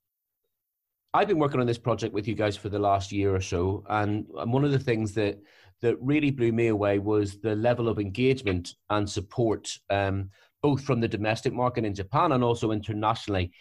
I've 1.14 1.28
been 1.28 1.38
working 1.38 1.60
on 1.60 1.66
this 1.66 1.78
project 1.78 2.14
with 2.14 2.26
you 2.26 2.34
guys 2.34 2.56
for 2.56 2.70
the 2.70 2.78
last 2.78 3.12
year 3.12 3.34
or 3.34 3.40
so, 3.40 3.84
and 3.90 4.24
one 4.28 4.64
of 4.64 4.72
the 4.72 4.78
things 4.78 5.12
that 5.14 5.38
that 5.82 6.00
really 6.00 6.30
blew 6.30 6.52
me 6.52 6.68
away 6.68 7.00
was 7.00 7.40
the 7.40 7.56
level 7.56 7.88
of 7.88 7.98
engagement 7.98 8.74
and 8.88 9.08
support, 9.08 9.68
um, 9.90 10.30
both 10.62 10.82
from 10.84 11.00
the 11.00 11.08
domestic 11.08 11.52
market 11.52 11.84
in 11.84 11.92
Japan 11.92 12.32
and 12.32 12.44
also 12.44 12.70
internationally. 12.70 13.52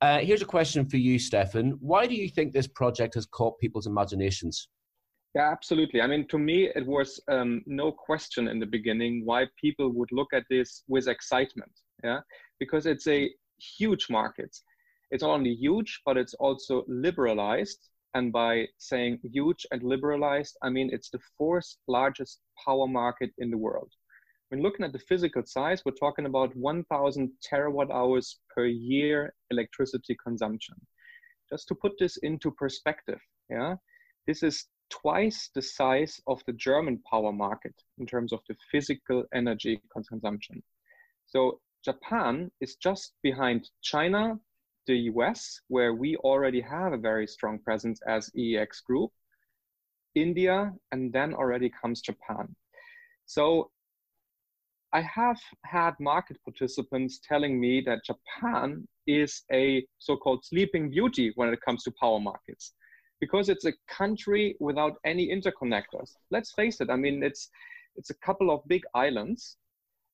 Uh, 0.00 0.18
here's 0.18 0.42
a 0.42 0.46
question 0.46 0.84
for 0.84 0.96
you, 0.96 1.16
Steffen. 1.18 1.74
Why 1.78 2.06
do 2.06 2.14
you 2.14 2.28
think 2.28 2.52
this 2.52 2.66
project 2.66 3.14
has 3.14 3.24
caught 3.26 3.58
people's 3.60 3.86
imaginations? 3.86 4.68
Yeah, 5.34 5.48
absolutely. 5.48 6.02
I 6.02 6.08
mean, 6.08 6.26
to 6.28 6.38
me, 6.38 6.70
it 6.74 6.84
was 6.84 7.20
um, 7.28 7.62
no 7.66 7.92
question 7.92 8.48
in 8.48 8.58
the 8.58 8.66
beginning 8.66 9.22
why 9.24 9.46
people 9.60 9.90
would 9.90 10.10
look 10.10 10.32
at 10.34 10.44
this 10.50 10.82
with 10.88 11.06
excitement. 11.06 11.70
Yeah, 12.02 12.20
because 12.58 12.84
it's 12.84 13.06
a 13.06 13.30
huge 13.78 14.10
market 14.10 14.54
it's 15.10 15.22
not 15.22 15.30
only 15.30 15.54
huge, 15.54 16.00
but 16.04 16.16
it's 16.16 16.34
also 16.34 16.84
liberalized. 16.88 17.88
And 18.14 18.32
by 18.32 18.66
saying 18.78 19.20
huge 19.22 19.66
and 19.70 19.82
liberalized, 19.82 20.56
I 20.62 20.70
mean 20.70 20.90
it's 20.92 21.10
the 21.10 21.20
fourth 21.38 21.76
largest 21.86 22.40
power 22.64 22.86
market 22.86 23.30
in 23.38 23.50
the 23.50 23.58
world. 23.58 23.92
When 24.48 24.62
looking 24.62 24.84
at 24.84 24.92
the 24.92 24.98
physical 24.98 25.44
size, 25.46 25.84
we're 25.84 25.92
talking 25.92 26.26
about 26.26 26.56
1,000 26.56 27.30
terawatt 27.48 27.90
hours 27.92 28.40
per 28.52 28.66
year 28.66 29.32
electricity 29.52 30.16
consumption. 30.24 30.74
Just 31.48 31.68
to 31.68 31.74
put 31.76 31.92
this 32.00 32.16
into 32.18 32.50
perspective, 32.50 33.20
yeah, 33.48 33.76
this 34.26 34.42
is 34.42 34.66
twice 34.90 35.50
the 35.54 35.62
size 35.62 36.20
of 36.26 36.42
the 36.46 36.52
German 36.52 37.00
power 37.08 37.32
market 37.32 37.74
in 37.98 38.06
terms 38.06 38.32
of 38.32 38.40
the 38.48 38.56
physical 38.72 39.24
energy 39.32 39.80
consumption. 39.92 40.62
So 41.26 41.60
Japan 41.84 42.50
is 42.60 42.74
just 42.74 43.14
behind 43.22 43.70
China, 43.82 44.38
the 44.90 45.12
US, 45.12 45.60
where 45.68 45.94
we 45.94 46.16
already 46.16 46.60
have 46.60 46.92
a 46.92 47.04
very 47.10 47.26
strong 47.26 47.58
presence 47.58 48.00
as 48.06 48.30
EEX 48.36 48.82
Group, 48.84 49.10
India, 50.14 50.72
and 50.92 51.12
then 51.12 51.32
already 51.32 51.70
comes 51.80 52.00
Japan. 52.00 52.44
So 53.26 53.70
I 54.92 55.02
have 55.02 55.38
had 55.64 55.92
market 56.00 56.36
participants 56.44 57.20
telling 57.30 57.60
me 57.60 57.80
that 57.86 58.04
Japan 58.04 58.88
is 59.06 59.42
a 59.52 59.86
so 59.98 60.16
called 60.16 60.44
sleeping 60.44 60.90
beauty 60.90 61.32
when 61.36 61.48
it 61.54 61.60
comes 61.66 61.84
to 61.84 61.92
power 62.00 62.18
markets 62.18 62.74
because 63.20 63.48
it's 63.48 63.66
a 63.66 63.74
country 63.86 64.56
without 64.58 64.94
any 65.04 65.28
interconnectors. 65.28 66.10
Let's 66.30 66.52
face 66.52 66.80
it, 66.80 66.90
I 66.90 66.96
mean, 66.96 67.22
it's, 67.22 67.50
it's 67.96 68.10
a 68.10 68.18
couple 68.26 68.50
of 68.50 68.66
big 68.66 68.82
islands, 68.94 69.56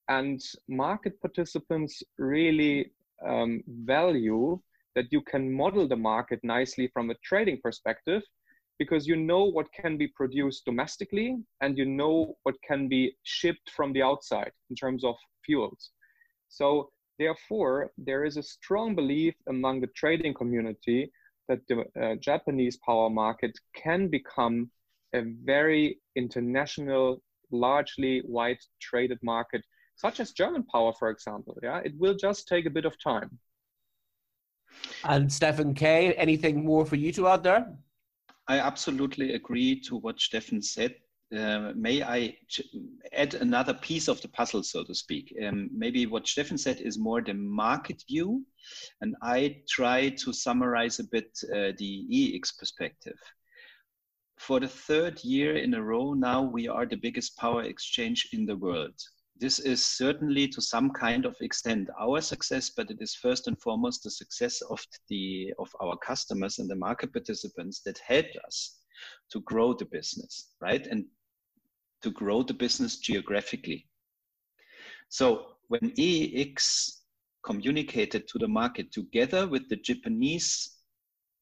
and 0.08 0.40
market 0.68 1.20
participants 1.20 2.02
really 2.18 2.90
um, 3.26 3.62
value 3.66 4.60
that 4.96 5.12
you 5.12 5.20
can 5.20 5.52
model 5.52 5.86
the 5.86 5.94
market 5.94 6.40
nicely 6.42 6.88
from 6.92 7.10
a 7.10 7.14
trading 7.22 7.60
perspective 7.62 8.22
because 8.78 9.06
you 9.06 9.14
know 9.14 9.44
what 9.44 9.72
can 9.72 9.96
be 9.96 10.08
produced 10.08 10.64
domestically 10.64 11.36
and 11.60 11.78
you 11.78 11.84
know 11.84 12.34
what 12.42 12.56
can 12.66 12.88
be 12.88 13.16
shipped 13.22 13.70
from 13.70 13.92
the 13.92 14.02
outside 14.02 14.50
in 14.70 14.76
terms 14.76 15.04
of 15.04 15.14
fuels. 15.44 15.90
So, 16.48 16.90
therefore, 17.18 17.90
there 17.96 18.24
is 18.24 18.36
a 18.36 18.42
strong 18.42 18.94
belief 18.94 19.34
among 19.48 19.80
the 19.80 19.92
trading 19.96 20.34
community 20.34 21.12
that 21.48 21.60
the 21.68 21.84
uh, 22.00 22.16
Japanese 22.16 22.78
power 22.84 23.08
market 23.08 23.56
can 23.74 24.08
become 24.08 24.70
a 25.14 25.22
very 25.44 26.00
international, 26.16 27.22
largely 27.50 28.22
wide 28.26 28.58
traded 28.80 29.18
market, 29.22 29.62
such 29.96 30.20
as 30.20 30.32
German 30.32 30.64
power, 30.64 30.92
for 30.98 31.10
example. 31.10 31.56
Yeah, 31.62 31.80
it 31.84 31.94
will 31.98 32.14
just 32.14 32.48
take 32.48 32.66
a 32.66 32.70
bit 32.70 32.84
of 32.84 33.00
time. 33.02 33.38
And 35.04 35.28
Steffen 35.28 35.74
K, 35.74 36.12
anything 36.14 36.64
more 36.64 36.84
for 36.84 36.96
you 36.96 37.12
to 37.12 37.28
add 37.28 37.42
there? 37.42 37.76
I 38.48 38.58
absolutely 38.60 39.34
agree 39.34 39.80
to 39.80 39.96
what 39.96 40.18
Steffen 40.18 40.62
said. 40.62 40.94
Uh, 41.36 41.72
may 41.74 42.02
I 42.02 42.36
add 43.12 43.34
another 43.34 43.74
piece 43.74 44.06
of 44.06 44.20
the 44.22 44.28
puzzle, 44.28 44.62
so 44.62 44.84
to 44.84 44.94
speak? 44.94 45.34
Um, 45.44 45.68
maybe 45.72 46.06
what 46.06 46.24
Steffen 46.24 46.58
said 46.58 46.80
is 46.80 46.98
more 46.98 47.20
the 47.20 47.34
market 47.34 48.04
view, 48.08 48.46
and 49.00 49.16
I 49.22 49.62
try 49.68 50.10
to 50.10 50.32
summarize 50.32 51.00
a 51.00 51.04
bit 51.04 51.36
uh, 51.52 51.72
the 51.78 52.06
EEX 52.12 52.56
perspective. 52.56 53.18
For 54.38 54.60
the 54.60 54.68
third 54.68 55.24
year 55.24 55.56
in 55.56 55.74
a 55.74 55.82
row 55.82 56.12
now, 56.12 56.42
we 56.42 56.68
are 56.68 56.86
the 56.86 56.96
biggest 56.96 57.36
power 57.36 57.62
exchange 57.62 58.28
in 58.32 58.46
the 58.46 58.56
world 58.56 58.94
this 59.38 59.58
is 59.58 59.84
certainly 59.84 60.48
to 60.48 60.60
some 60.60 60.90
kind 60.90 61.26
of 61.26 61.36
extent 61.40 61.88
our 62.00 62.20
success, 62.20 62.70
but 62.70 62.90
it 62.90 62.98
is 63.00 63.14
first 63.14 63.46
and 63.48 63.60
foremost 63.60 64.02
the 64.02 64.10
success 64.10 64.62
of 64.62 64.84
the 65.08 65.52
of 65.58 65.68
our 65.82 65.96
customers 65.98 66.58
and 66.58 66.70
the 66.70 66.76
market 66.76 67.12
participants 67.12 67.80
that 67.84 67.98
helped 67.98 68.36
us 68.46 68.78
to 69.30 69.40
grow 69.40 69.74
the 69.74 69.84
business, 69.86 70.52
right? 70.60 70.86
And 70.86 71.04
to 72.02 72.10
grow 72.10 72.42
the 72.42 72.54
business 72.54 72.98
geographically. 72.98 73.86
So 75.08 75.56
when 75.68 75.92
EEX 75.98 77.00
communicated 77.44 78.28
to 78.28 78.38
the 78.38 78.48
market 78.48 78.92
together 78.92 79.46
with 79.46 79.68
the 79.68 79.76
Japanese 79.76 80.76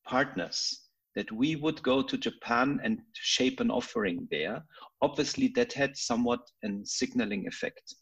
partners 0.04 0.83
that 1.14 1.30
we 1.33 1.56
would 1.56 1.83
go 1.83 2.02
to 2.02 2.18
Japan 2.18 2.80
and 2.83 3.00
shape 3.14 3.61
an 3.61 3.71
offering 3.71 4.26
there, 4.30 4.64
obviously 5.00 5.49
that 5.54 5.73
had 5.73 5.97
somewhat 5.97 6.40
a 6.64 6.68
signaling 6.85 7.47
effect. 7.47 7.94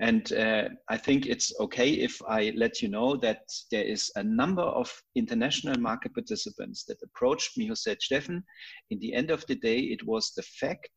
And 0.00 0.32
uh, 0.32 0.68
I 0.88 0.96
think 0.96 1.26
it's 1.26 1.52
okay 1.60 1.90
if 1.90 2.20
I 2.28 2.52
let 2.56 2.82
you 2.82 2.88
know 2.88 3.16
that 3.18 3.42
there 3.70 3.84
is 3.84 4.10
a 4.16 4.24
number 4.24 4.62
of 4.62 4.92
international 5.14 5.78
market 5.78 6.12
participants 6.14 6.84
that 6.86 7.02
approached 7.02 7.56
me 7.56 7.66
who 7.66 7.76
said, 7.76 7.98
Steffen, 8.00 8.42
in 8.90 8.98
the 8.98 9.14
end 9.14 9.30
of 9.30 9.46
the 9.46 9.54
day, 9.54 9.78
it 9.78 10.04
was 10.04 10.32
the 10.34 10.42
fact 10.42 10.90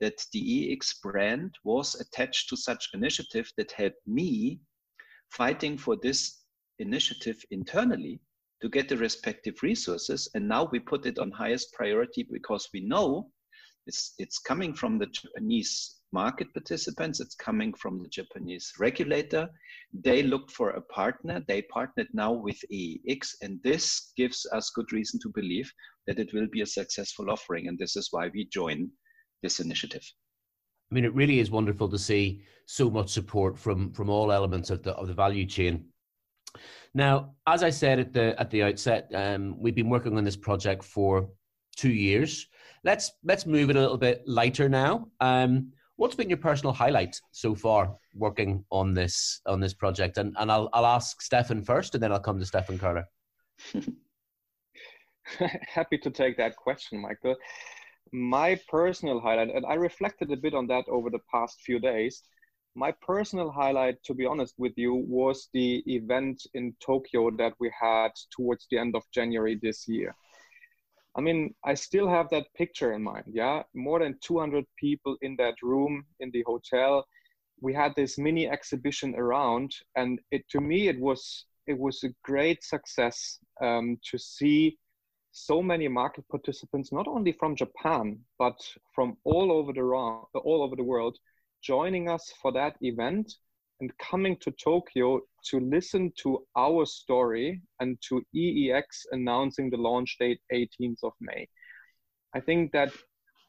that 0.00 0.24
the 0.32 0.40
EEX 0.40 0.94
brand 1.02 1.54
was 1.64 1.94
attached 2.00 2.48
to 2.48 2.56
such 2.56 2.88
initiative 2.94 3.50
that 3.58 3.72
helped 3.72 4.06
me 4.06 4.60
fighting 5.30 5.76
for 5.76 5.96
this 6.02 6.44
initiative 6.78 7.42
internally 7.50 8.20
to 8.62 8.68
get 8.68 8.88
the 8.88 8.96
respective 8.96 9.62
resources. 9.62 10.28
And 10.34 10.48
now 10.48 10.68
we 10.70 10.80
put 10.80 11.06
it 11.06 11.18
on 11.18 11.30
highest 11.30 11.72
priority 11.72 12.26
because 12.30 12.68
we 12.72 12.80
know 12.80 13.30
it's, 13.86 14.14
it's 14.18 14.38
coming 14.38 14.74
from 14.74 14.98
the 14.98 15.06
Japanese 15.06 15.98
market 16.12 16.52
participants, 16.54 17.20
it's 17.20 17.34
coming 17.34 17.72
from 17.74 18.02
the 18.02 18.08
Japanese 18.08 18.72
regulator. 18.78 19.48
They 19.92 20.22
looked 20.22 20.50
for 20.52 20.70
a 20.70 20.82
partner. 20.82 21.42
They 21.46 21.62
partnered 21.62 22.08
now 22.12 22.32
with 22.32 22.58
EEX, 22.72 23.34
and 23.42 23.60
this 23.62 24.12
gives 24.16 24.46
us 24.52 24.70
good 24.74 24.90
reason 24.92 25.20
to 25.20 25.30
believe 25.34 25.70
that 26.06 26.18
it 26.18 26.32
will 26.32 26.48
be 26.50 26.62
a 26.62 26.66
successful 26.66 27.30
offering. 27.30 27.68
And 27.68 27.78
this 27.78 27.96
is 27.96 28.08
why 28.10 28.28
we 28.32 28.46
join 28.46 28.90
this 29.42 29.60
initiative. 29.60 30.02
I 30.90 30.94
mean, 30.94 31.04
it 31.04 31.14
really 31.14 31.38
is 31.38 31.50
wonderful 31.50 31.88
to 31.90 31.98
see 31.98 32.42
so 32.66 32.90
much 32.90 33.10
support 33.10 33.58
from 33.58 33.92
from 33.92 34.10
all 34.10 34.32
elements 34.32 34.70
of 34.70 34.82
the 34.82 34.92
of 34.92 35.08
the 35.08 35.14
value 35.14 35.46
chain 35.46 35.86
now, 36.94 37.34
as 37.46 37.62
I 37.62 37.70
said 37.70 37.98
at 37.98 38.12
the 38.12 38.38
at 38.40 38.50
the 38.50 38.62
outset, 38.62 39.10
um, 39.14 39.56
we've 39.58 39.74
been 39.74 39.90
working 39.90 40.16
on 40.16 40.24
this 40.24 40.36
project 40.36 40.84
for 40.84 41.28
two 41.76 41.92
years. 41.92 42.46
Let's 42.84 43.12
let's 43.24 43.46
move 43.46 43.70
it 43.70 43.76
a 43.76 43.80
little 43.80 43.98
bit 43.98 44.22
lighter 44.26 44.68
now. 44.68 45.08
Um, 45.20 45.72
what's 45.96 46.14
been 46.14 46.28
your 46.28 46.38
personal 46.38 46.72
highlight 46.72 47.20
so 47.32 47.54
far 47.54 47.94
working 48.14 48.64
on 48.70 48.94
this 48.94 49.40
on 49.46 49.60
this 49.60 49.74
project? 49.74 50.18
And 50.18 50.34
and 50.38 50.50
I'll 50.50 50.68
I'll 50.72 50.86
ask 50.86 51.22
Steffen 51.22 51.64
first, 51.64 51.94
and 51.94 52.02
then 52.02 52.12
I'll 52.12 52.20
come 52.20 52.38
to 52.38 52.44
Steffen 52.44 52.80
Carter. 52.80 53.04
Happy 55.74 55.98
to 55.98 56.10
take 56.10 56.38
that 56.38 56.56
question, 56.56 56.98
Michael. 57.00 57.36
My 58.12 58.58
personal 58.70 59.20
highlight, 59.20 59.54
and 59.54 59.66
I 59.66 59.74
reflected 59.74 60.32
a 60.32 60.36
bit 60.36 60.54
on 60.54 60.66
that 60.68 60.84
over 60.88 61.10
the 61.10 61.18
past 61.30 61.60
few 61.60 61.78
days 61.78 62.22
my 62.74 62.92
personal 62.92 63.50
highlight, 63.50 64.02
to 64.04 64.14
be 64.14 64.26
honest 64.26 64.54
with 64.58 64.72
you, 64.76 64.94
was 64.94 65.48
the 65.52 65.82
event 65.86 66.46
in 66.54 66.74
Tokyo 66.80 67.30
that 67.38 67.54
we 67.58 67.72
had 67.78 68.10
towards 68.30 68.66
the 68.70 68.78
end 68.78 68.94
of 68.94 69.02
January 69.12 69.58
this 69.60 69.88
year. 69.88 70.14
I 71.16 71.20
mean, 71.20 71.54
I 71.64 71.74
still 71.74 72.08
have 72.08 72.30
that 72.30 72.46
picture 72.54 72.92
in 72.92 73.02
mind. 73.02 73.24
Yeah, 73.26 73.62
more 73.74 73.98
than 73.98 74.18
200 74.22 74.64
people 74.78 75.16
in 75.22 75.34
that 75.38 75.56
room 75.62 76.04
in 76.20 76.30
the 76.30 76.44
hotel. 76.46 77.04
We 77.60 77.74
had 77.74 77.92
this 77.96 78.18
mini 78.18 78.48
exhibition 78.48 79.16
around, 79.16 79.72
and 79.96 80.20
it 80.30 80.48
to 80.50 80.60
me 80.60 80.86
it 80.86 81.00
was 81.00 81.46
it 81.66 81.76
was 81.76 82.04
a 82.04 82.14
great 82.22 82.62
success 82.62 83.40
um, 83.60 83.98
to 84.10 84.18
see 84.18 84.78
so 85.32 85.60
many 85.60 85.88
market 85.88 86.24
participants, 86.28 86.92
not 86.92 87.08
only 87.08 87.32
from 87.32 87.56
Japan 87.56 88.20
but 88.38 88.58
from 88.94 89.16
all 89.24 89.50
over 89.50 89.72
the 89.72 89.82
all 89.82 90.62
over 90.62 90.76
the 90.76 90.84
world, 90.84 91.18
joining 91.62 92.08
us 92.08 92.32
for 92.40 92.52
that 92.52 92.76
event 92.80 93.34
and 93.80 93.96
coming 93.98 94.36
to 94.40 94.50
Tokyo 94.52 95.20
to 95.50 95.60
listen 95.60 96.12
to 96.22 96.44
our 96.56 96.84
story 96.84 97.60
and 97.80 97.96
to 98.08 98.22
EEX 98.34 98.82
announcing 99.12 99.70
the 99.70 99.76
launch 99.76 100.16
date 100.18 100.40
18th 100.52 101.04
of 101.04 101.12
May. 101.20 101.48
I 102.34 102.40
think 102.40 102.72
that 102.72 102.92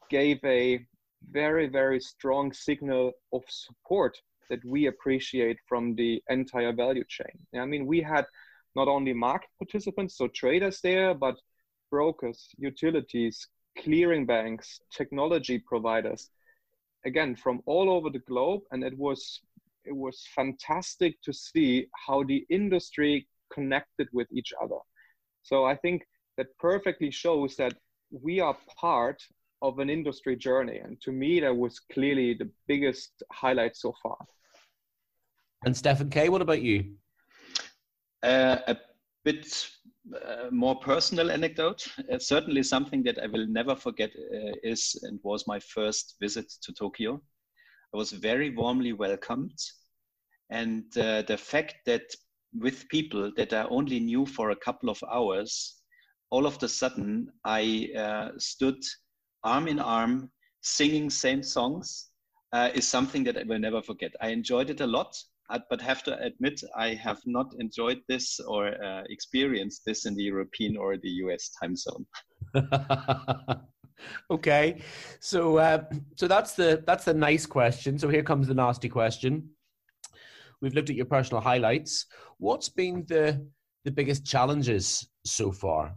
gave 0.08 0.38
a 0.44 0.86
very, 1.30 1.68
very 1.68 2.00
strong 2.00 2.52
signal 2.52 3.12
of 3.32 3.42
support 3.48 4.16
that 4.48 4.64
we 4.64 4.86
appreciate 4.86 5.58
from 5.68 5.94
the 5.94 6.22
entire 6.28 6.72
value 6.72 7.04
chain. 7.08 7.38
I 7.54 7.66
mean, 7.66 7.86
we 7.86 8.00
had 8.00 8.26
not 8.74 8.88
only 8.88 9.12
market 9.12 9.50
participants, 9.58 10.16
so 10.16 10.28
traders 10.28 10.80
there, 10.82 11.14
but 11.14 11.36
brokers, 11.90 12.48
utilities, 12.56 13.46
clearing 13.78 14.26
banks, 14.26 14.80
technology 14.92 15.58
providers, 15.58 16.30
again 17.04 17.34
from 17.34 17.62
all 17.66 17.90
over 17.90 18.10
the 18.10 18.18
globe 18.20 18.62
and 18.72 18.84
it 18.84 18.96
was 18.96 19.40
it 19.84 19.96
was 19.96 20.26
fantastic 20.34 21.20
to 21.22 21.32
see 21.32 21.86
how 22.06 22.22
the 22.24 22.44
industry 22.50 23.26
connected 23.52 24.06
with 24.12 24.28
each 24.32 24.52
other. 24.62 24.78
So 25.42 25.64
i 25.64 25.74
think 25.74 26.02
that 26.36 26.56
perfectly 26.58 27.10
shows 27.10 27.56
that 27.56 27.74
we 28.10 28.40
are 28.40 28.56
part 28.76 29.20
of 29.62 29.78
an 29.78 29.90
industry 29.90 30.36
journey 30.36 30.78
and 30.78 31.00
to 31.02 31.12
me 31.12 31.40
that 31.40 31.54
was 31.54 31.80
clearly 31.92 32.34
the 32.34 32.50
biggest 32.66 33.22
highlight 33.32 33.76
so 33.76 33.94
far. 34.02 34.16
And 35.64 35.74
steffen 35.74 36.10
k 36.10 36.28
what 36.28 36.42
about 36.42 36.62
you? 36.62 36.94
Uh, 38.22 38.58
a 38.66 38.76
bit 39.24 39.70
uh, 40.14 40.50
more 40.50 40.76
personal 40.80 41.30
anecdote. 41.30 41.86
Uh, 42.12 42.18
certainly, 42.18 42.62
something 42.62 43.02
that 43.04 43.18
I 43.22 43.26
will 43.26 43.46
never 43.46 43.76
forget 43.76 44.10
uh, 44.10 44.52
is 44.62 44.98
and 45.02 45.20
was 45.22 45.46
my 45.46 45.60
first 45.60 46.16
visit 46.20 46.50
to 46.62 46.72
Tokyo. 46.72 47.20
I 47.94 47.96
was 47.96 48.12
very 48.12 48.50
warmly 48.50 48.92
welcomed, 48.92 49.58
and 50.50 50.84
uh, 50.96 51.22
the 51.22 51.36
fact 51.36 51.76
that 51.86 52.02
with 52.52 52.88
people 52.88 53.30
that 53.36 53.52
I 53.52 53.64
only 53.64 54.00
knew 54.00 54.26
for 54.26 54.50
a 54.50 54.56
couple 54.56 54.90
of 54.90 55.02
hours, 55.10 55.80
all 56.30 56.46
of 56.46 56.62
a 56.62 56.68
sudden 56.68 57.28
I 57.44 57.90
uh, 57.96 58.30
stood 58.38 58.82
arm 59.44 59.68
in 59.68 59.78
arm 59.78 60.30
singing 60.62 61.10
same 61.10 61.42
songs 61.42 62.10
uh, 62.52 62.70
is 62.74 62.86
something 62.86 63.24
that 63.24 63.38
I 63.38 63.44
will 63.44 63.58
never 63.58 63.82
forget. 63.82 64.12
I 64.20 64.28
enjoyed 64.28 64.70
it 64.70 64.80
a 64.80 64.86
lot 64.86 65.16
but 65.68 65.80
have 65.80 66.02
to 66.04 66.18
admit 66.22 66.62
I 66.76 66.94
have 66.94 67.20
not 67.26 67.54
enjoyed 67.58 68.00
this 68.08 68.40
or 68.40 68.68
uh, 68.68 69.02
experienced 69.08 69.82
this 69.84 70.06
in 70.06 70.14
the 70.14 70.22
European 70.22 70.76
or 70.76 70.96
the 70.96 71.10
US 71.24 71.50
time 71.60 71.76
zone. 71.76 72.06
okay, 74.30 74.80
so 75.20 75.58
uh, 75.58 75.84
so 76.16 76.28
that's 76.28 76.54
the 76.54 76.82
that's 76.86 77.04
the 77.04 77.14
nice 77.14 77.46
question. 77.46 77.98
So 77.98 78.08
here 78.08 78.22
comes 78.22 78.48
the 78.48 78.54
nasty 78.54 78.88
question. 78.88 79.50
We've 80.60 80.74
looked 80.74 80.90
at 80.90 80.96
your 80.96 81.06
personal 81.06 81.40
highlights. 81.40 82.06
What's 82.38 82.68
been 82.68 83.04
the 83.08 83.46
the 83.84 83.90
biggest 83.90 84.24
challenges 84.26 85.08
so 85.24 85.52
far? 85.52 85.96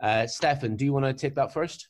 Uh, 0.00 0.26
Steffen, 0.26 0.76
do 0.76 0.84
you 0.84 0.92
want 0.92 1.04
to 1.04 1.12
take 1.12 1.34
that 1.34 1.52
first? 1.52 1.88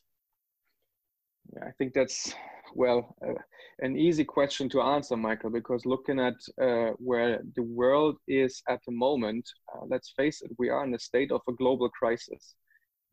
Yeah, 1.53 1.65
I 1.65 1.71
think 1.77 1.93
that's 1.93 2.33
well 2.75 3.15
uh, 3.25 3.33
an 3.81 3.97
easy 3.97 4.23
question 4.23 4.69
to 4.69 4.81
answer, 4.81 5.15
Michael, 5.15 5.49
because 5.49 5.85
looking 5.85 6.19
at 6.19 6.35
uh, 6.61 6.91
where 6.97 7.41
the 7.55 7.63
world 7.63 8.17
is 8.27 8.61
at 8.67 8.79
the 8.85 8.91
moment, 8.91 9.49
uh, 9.73 9.85
let's 9.87 10.13
face 10.15 10.41
it, 10.41 10.51
we 10.57 10.69
are 10.69 10.85
in 10.85 10.93
a 10.93 10.99
state 10.99 11.31
of 11.31 11.41
a 11.47 11.53
global 11.53 11.89
crisis. 11.89 12.55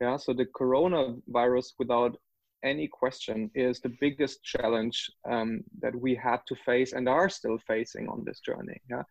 Yeah, 0.01 0.17
so 0.17 0.33
the 0.33 0.45
coronavirus, 0.45 1.73
without 1.79 2.17
any 2.63 2.87
question, 2.87 3.49
is 3.55 3.79
the 3.79 3.95
biggest 3.99 4.43
challenge 4.43 5.09
um, 5.29 5.61
that 5.81 5.95
we 5.95 6.15
had 6.15 6.39
to 6.47 6.55
face 6.65 6.93
and 6.93 7.07
are 7.07 7.29
still 7.29 7.57
facing 7.67 8.07
on 8.09 8.23
this 8.25 8.39
journey. 8.41 8.79
Yeah, 8.89 9.03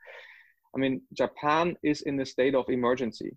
I 0.74 0.78
mean, 0.78 1.02
Japan 1.12 1.76
is 1.82 2.02
in 2.02 2.20
a 2.20 2.26
state 2.26 2.54
of 2.54 2.68
emergency. 2.68 3.36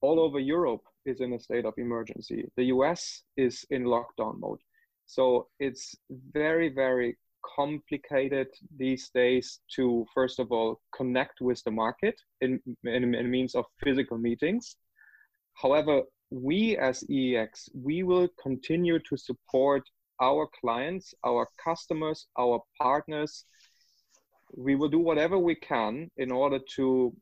All 0.00 0.20
over 0.20 0.38
Europe 0.38 0.82
is 1.04 1.20
in 1.20 1.32
a 1.34 1.40
state 1.40 1.64
of 1.64 1.74
emergency. 1.76 2.44
The 2.56 2.64
US 2.64 3.22
is 3.36 3.64
in 3.70 3.84
lockdown 3.84 4.40
mode. 4.40 4.60
So 5.06 5.48
it's 5.60 5.94
very, 6.10 6.68
very 6.68 7.16
complicated 7.56 8.48
these 8.76 9.10
days 9.10 9.60
to, 9.74 10.06
first 10.14 10.38
of 10.38 10.52
all, 10.52 10.80
connect 10.94 11.40
with 11.40 11.62
the 11.64 11.70
market 11.70 12.20
in, 12.40 12.60
in, 12.84 13.14
in 13.14 13.30
means 13.30 13.54
of 13.54 13.64
physical 13.82 14.18
meetings. 14.18 14.76
However, 15.54 16.02
we 16.30 16.76
as 16.76 17.04
EEX, 17.10 17.68
we 17.74 18.02
will 18.02 18.28
continue 18.42 18.98
to 19.08 19.16
support 19.16 19.82
our 20.20 20.48
clients, 20.60 21.14
our 21.24 21.48
customers, 21.62 22.26
our 22.38 22.60
partners. 22.80 23.44
We 24.56 24.74
will 24.74 24.88
do 24.88 24.98
whatever 24.98 25.38
we 25.38 25.54
can 25.54 26.10
in 26.16 26.32
order 26.32 26.58
to 26.76 27.14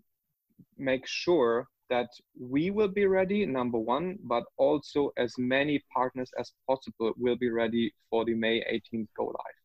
make 0.79 1.07
sure 1.07 1.69
that 1.91 2.09
we 2.39 2.71
will 2.71 2.89
be 2.89 3.07
ready, 3.07 3.45
number 3.47 3.79
one, 3.79 4.19
but 4.25 4.45
also 4.57 5.13
as 5.19 5.35
many 5.39 5.83
partners 5.95 6.31
as 6.39 6.53
possible 6.67 7.13
will 7.17 7.37
be 7.37 7.51
ready 7.51 7.93
for 8.09 8.25
the 8.25 8.35
May 8.35 8.61
18th 8.61 9.09
go 9.17 9.27
live. 9.27 9.64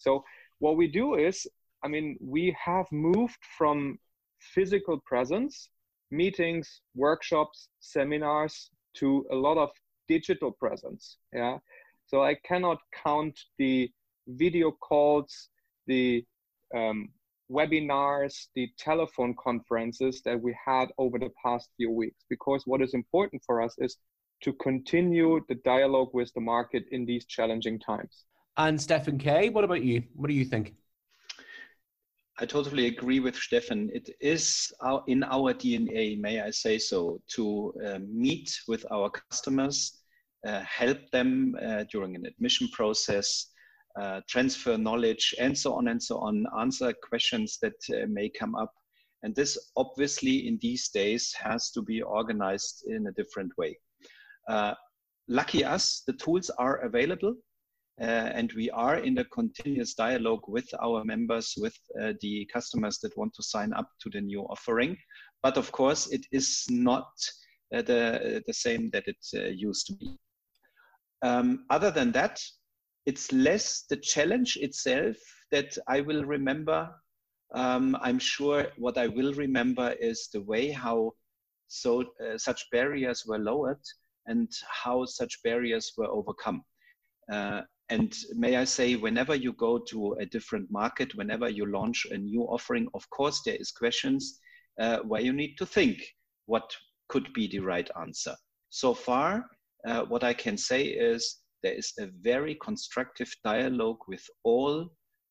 So, 0.00 0.24
what 0.58 0.76
we 0.76 0.88
do 0.88 1.14
is, 1.14 1.46
I 1.84 1.88
mean, 1.88 2.18
we 2.20 2.56
have 2.62 2.86
moved 2.90 3.38
from 3.56 3.98
physical 4.40 5.00
presence, 5.06 5.70
meetings, 6.10 6.80
workshops, 6.94 7.68
seminars, 7.80 8.70
to 8.96 9.26
a 9.30 9.36
lot 9.36 9.58
of 9.58 9.70
digital 10.08 10.50
presence. 10.50 11.18
Yeah. 11.32 11.58
So, 12.06 12.22
I 12.24 12.34
cannot 12.34 12.78
count 13.04 13.38
the 13.58 13.90
video 14.26 14.72
calls, 14.72 15.48
the 15.86 16.24
um, 16.74 17.10
webinars, 17.50 18.46
the 18.54 18.70
telephone 18.78 19.34
conferences 19.42 20.22
that 20.24 20.40
we 20.40 20.56
had 20.64 20.86
over 20.98 21.18
the 21.18 21.32
past 21.44 21.70
few 21.76 21.90
weeks. 21.90 22.24
Because 22.30 22.62
what 22.64 22.80
is 22.80 22.94
important 22.94 23.42
for 23.44 23.60
us 23.60 23.74
is 23.78 23.96
to 24.42 24.52
continue 24.54 25.40
the 25.48 25.56
dialogue 25.56 26.10
with 26.14 26.32
the 26.34 26.40
market 26.40 26.84
in 26.90 27.04
these 27.04 27.26
challenging 27.26 27.78
times. 27.78 28.24
And 28.56 28.78
Steffen 28.78 29.18
K, 29.18 29.48
what 29.48 29.64
about 29.64 29.82
you? 29.82 30.02
What 30.14 30.28
do 30.28 30.34
you 30.34 30.44
think? 30.44 30.74
I 32.38 32.46
totally 32.46 32.86
agree 32.86 33.20
with 33.20 33.36
Steffen. 33.36 33.90
It 33.92 34.08
is 34.18 34.72
in 35.06 35.22
our 35.24 35.52
DNA, 35.52 36.18
may 36.18 36.40
I 36.40 36.50
say 36.50 36.78
so, 36.78 37.20
to 37.34 37.74
uh, 37.86 37.98
meet 38.08 38.50
with 38.66 38.86
our 38.90 39.10
customers, 39.10 40.00
uh, 40.46 40.60
help 40.60 40.98
them 41.12 41.54
uh, 41.62 41.84
during 41.92 42.16
an 42.16 42.24
admission 42.24 42.68
process, 42.72 43.46
uh, 44.00 44.22
transfer 44.26 44.78
knowledge, 44.78 45.34
and 45.38 45.56
so 45.56 45.74
on 45.74 45.88
and 45.88 46.02
so 46.02 46.18
on, 46.18 46.46
answer 46.58 46.94
questions 47.06 47.58
that 47.60 47.74
uh, 47.90 48.06
may 48.08 48.30
come 48.30 48.54
up. 48.54 48.72
And 49.22 49.34
this 49.34 49.58
obviously 49.76 50.48
in 50.48 50.58
these 50.62 50.88
days 50.88 51.34
has 51.38 51.70
to 51.72 51.82
be 51.82 52.00
organized 52.00 52.84
in 52.86 53.06
a 53.06 53.12
different 53.12 53.52
way. 53.58 53.78
Uh, 54.48 54.72
lucky 55.28 55.62
us, 55.62 56.02
the 56.06 56.14
tools 56.14 56.48
are 56.58 56.76
available. 56.76 57.34
Uh, 58.00 58.30
and 58.34 58.52
we 58.52 58.70
are 58.70 58.96
in 58.96 59.18
a 59.18 59.24
continuous 59.26 59.94
dialogue 59.94 60.42
with 60.48 60.68
our 60.82 61.04
members, 61.04 61.54
with 61.58 61.76
uh, 62.00 62.12
the 62.20 62.48
customers 62.52 62.98
that 62.98 63.16
want 63.16 63.32
to 63.34 63.42
sign 63.42 63.72
up 63.74 63.88
to 64.00 64.10
the 64.10 64.20
new 64.20 64.40
offering. 64.42 64.96
But 65.42 65.56
of 65.56 65.70
course, 65.72 66.10
it 66.10 66.24
is 66.32 66.66
not 66.70 67.10
uh, 67.74 67.82
the, 67.82 68.42
the 68.46 68.54
same 68.54 68.90
that 68.90 69.04
it 69.06 69.54
used 69.54 69.86
to 69.88 69.94
be. 69.94 70.16
Um, 71.22 71.66
other 71.68 71.90
than 71.90 72.12
that, 72.12 72.40
it's 73.06 73.32
less 73.32 73.84
the 73.88 73.96
challenge 73.96 74.56
itself 74.56 75.16
that 75.50 75.76
I 75.88 76.00
will 76.00 76.24
remember. 76.24 76.90
Um, 77.54 77.96
I'm 78.00 78.18
sure 78.18 78.68
what 78.78 78.96
I 78.96 79.08
will 79.08 79.32
remember 79.34 79.94
is 80.00 80.28
the 80.32 80.42
way 80.42 80.70
how 80.70 81.12
so 81.68 82.02
uh, 82.02 82.36
such 82.36 82.68
barriers 82.72 83.24
were 83.26 83.38
lowered 83.38 83.80
and 84.26 84.48
how 84.68 85.04
such 85.04 85.42
barriers 85.42 85.92
were 85.96 86.08
overcome. 86.08 86.62
Uh, 87.32 87.62
and 87.90 88.14
may 88.34 88.56
I 88.56 88.64
say, 88.64 88.94
whenever 88.94 89.34
you 89.34 89.52
go 89.54 89.78
to 89.78 90.12
a 90.20 90.26
different 90.26 90.70
market, 90.70 91.14
whenever 91.16 91.48
you 91.48 91.66
launch 91.66 92.06
a 92.10 92.16
new 92.16 92.42
offering, 92.42 92.88
of 92.94 93.08
course 93.10 93.42
there 93.44 93.56
is 93.56 93.72
questions 93.72 94.38
uh, 94.80 94.98
where 94.98 95.20
you 95.20 95.32
need 95.32 95.56
to 95.56 95.66
think 95.66 95.98
what 96.46 96.70
could 97.08 97.32
be 97.32 97.48
the 97.48 97.58
right 97.58 97.90
answer. 98.00 98.34
So 98.70 98.94
far, 98.94 99.44
uh, 99.86 100.02
what 100.04 100.22
I 100.22 100.32
can 100.32 100.56
say 100.56 100.84
is 100.84 101.40
there 101.62 101.74
is 101.74 101.92
a 101.98 102.06
very 102.20 102.56
constructive 102.62 103.30
dialogue 103.44 103.98
with 104.06 104.24
all 104.44 104.88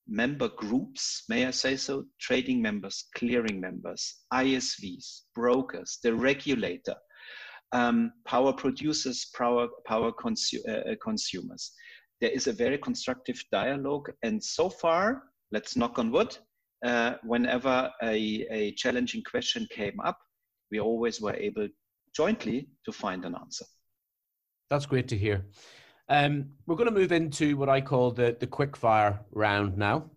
member 0.08 0.50
groups, 0.50 1.24
may 1.30 1.46
I 1.46 1.52
say 1.52 1.78
so, 1.78 2.04
trading 2.20 2.62
members, 2.62 3.06
clearing 3.16 3.62
members, 3.62 4.18
ISVs, 4.34 5.22
brokers, 5.34 6.00
the 6.04 6.14
regulator, 6.14 6.96
um, 7.72 8.12
power 8.26 8.52
producers, 8.52 9.30
power, 9.36 9.68
power 9.86 10.12
consu 10.12 10.58
uh, 10.68 10.92
uh, 10.92 10.96
consumers. 11.02 11.72
There 12.22 12.32
is 12.32 12.48
a 12.48 12.54
very 12.54 12.78
constructive 12.78 13.44
dialogue. 13.52 14.12
And 14.24 14.44
so 14.44 14.70
far, 14.70 15.24
let's 15.52 15.76
knock 15.76 16.00
on 16.00 16.12
wood, 16.12 16.38
uh, 16.86 17.16
whenever 17.24 17.92
a, 18.02 18.48
a 18.52 18.72
challenging 18.74 19.24
question 19.24 19.68
came 19.72 20.00
up, 20.00 20.18
we 20.72 20.80
always 20.80 21.20
were 21.22 21.36
able 21.36 21.68
jointly 22.16 22.70
to 22.86 22.92
find 22.92 23.26
an 23.26 23.36
answer. 23.36 23.66
That's 24.70 24.86
great 24.86 25.08
to 25.10 25.18
hear. 25.18 25.46
Um, 26.10 26.50
we're 26.66 26.76
going 26.76 26.90
to 26.90 27.00
move 27.00 27.12
into 27.12 27.58
what 27.58 27.70
I 27.70 27.82
call 27.82 28.12
the, 28.12 28.36
the 28.40 28.48
quick 28.48 28.76
fire 28.76 29.20
round 29.32 29.78
now. 29.78 30.10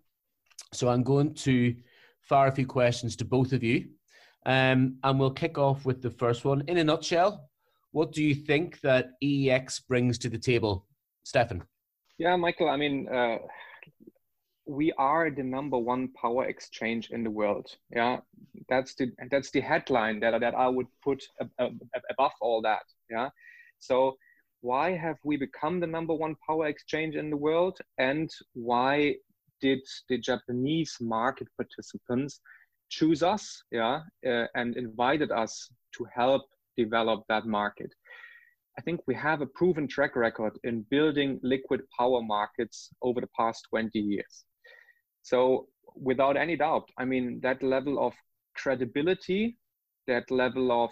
So 0.73 0.89
I'm 0.89 1.03
going 1.03 1.33
to 1.35 1.75
fire 2.21 2.47
a 2.47 2.51
few 2.51 2.65
questions 2.65 3.15
to 3.17 3.25
both 3.25 3.53
of 3.53 3.63
you. 3.63 3.89
Um, 4.45 4.97
and 5.03 5.19
we'll 5.19 5.31
kick 5.31 5.57
off 5.57 5.85
with 5.85 6.01
the 6.01 6.09
first 6.09 6.45
one. 6.45 6.63
In 6.67 6.77
a 6.77 6.83
nutshell, 6.83 7.49
what 7.91 8.11
do 8.11 8.23
you 8.23 8.33
think 8.33 8.81
that 8.81 9.11
EEX 9.23 9.87
brings 9.87 10.17
to 10.19 10.29
the 10.29 10.37
table? 10.37 10.87
Steffen? 11.25 11.61
Yeah, 12.17 12.35
Michael, 12.35 12.69
I 12.69 12.77
mean, 12.77 13.07
uh, 13.07 13.39
we 14.65 14.91
are 14.93 15.29
the 15.29 15.43
number 15.43 15.77
one 15.77 16.09
power 16.19 16.45
exchange 16.45 17.09
in 17.11 17.23
the 17.23 17.29
world. 17.29 17.67
Yeah, 17.91 18.19
that's 18.69 18.95
the 18.95 19.11
that's 19.29 19.51
the 19.51 19.61
headline 19.61 20.19
that 20.21 20.39
that 20.39 20.55
I 20.55 20.67
would 20.67 20.87
put 21.03 21.21
above 22.09 22.31
all 22.39 22.61
that. 22.61 22.83
Yeah, 23.09 23.29
so 23.79 24.17
why 24.63 24.91
have 24.91 25.17
we 25.25 25.35
become 25.35 25.81
the 25.81 25.87
number 25.87 26.13
one 26.13 26.35
power 26.47 26.67
exchange 26.67 27.15
in 27.15 27.29
the 27.29 27.37
world 27.37 27.77
and 27.97 28.29
why 28.53 29.13
did 29.59 29.79
the 30.09 30.17
japanese 30.17 30.97
market 31.01 31.47
participants 31.57 32.39
choose 32.89 33.21
us 33.21 33.61
yeah 33.71 33.99
uh, 34.25 34.45
and 34.55 34.77
invited 34.77 35.31
us 35.31 35.69
to 35.95 36.05
help 36.15 36.43
develop 36.77 37.23
that 37.27 37.45
market 37.45 37.91
i 38.77 38.81
think 38.81 38.99
we 39.07 39.15
have 39.15 39.41
a 39.41 39.45
proven 39.45 39.87
track 39.87 40.15
record 40.15 40.57
in 40.63 40.85
building 40.89 41.39
liquid 41.43 41.81
power 41.97 42.21
markets 42.21 42.89
over 43.01 43.21
the 43.21 43.29
past 43.37 43.65
20 43.69 43.99
years 43.99 44.45
so 45.21 45.67
without 45.95 46.37
any 46.37 46.55
doubt 46.55 46.89
i 46.97 47.05
mean 47.05 47.39
that 47.41 47.61
level 47.63 48.05
of 48.05 48.13
credibility 48.55 49.57
that 50.07 50.29
level 50.29 50.71
of 50.83 50.91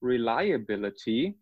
reliability 0.00 1.36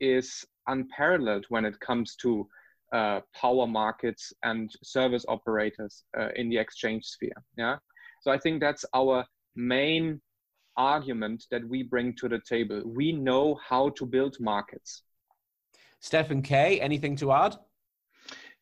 is 0.00 0.44
unparalleled 0.66 1.44
when 1.48 1.64
it 1.64 1.78
comes 1.80 2.16
to 2.16 2.46
uh, 2.92 3.20
power 3.34 3.66
markets 3.66 4.32
and 4.42 4.70
service 4.82 5.24
operators 5.28 6.04
uh, 6.18 6.28
in 6.34 6.48
the 6.48 6.58
exchange 6.58 7.04
sphere. 7.04 7.42
Yeah, 7.56 7.76
so 8.22 8.30
I 8.30 8.38
think 8.38 8.60
that's 8.60 8.84
our 8.94 9.24
main 9.54 10.20
argument 10.80 11.44
that 11.50 11.68
we 11.68 11.82
bring 11.82 12.14
to 12.16 12.28
the 12.28 12.40
table. 12.48 12.82
We 12.84 13.12
know 13.12 13.58
how 13.68 13.90
to 13.90 14.06
build 14.06 14.36
markets. 14.40 15.02
Steffen 16.02 16.42
K, 16.42 16.80
anything 16.80 17.16
to 17.16 17.32
add? 17.32 17.56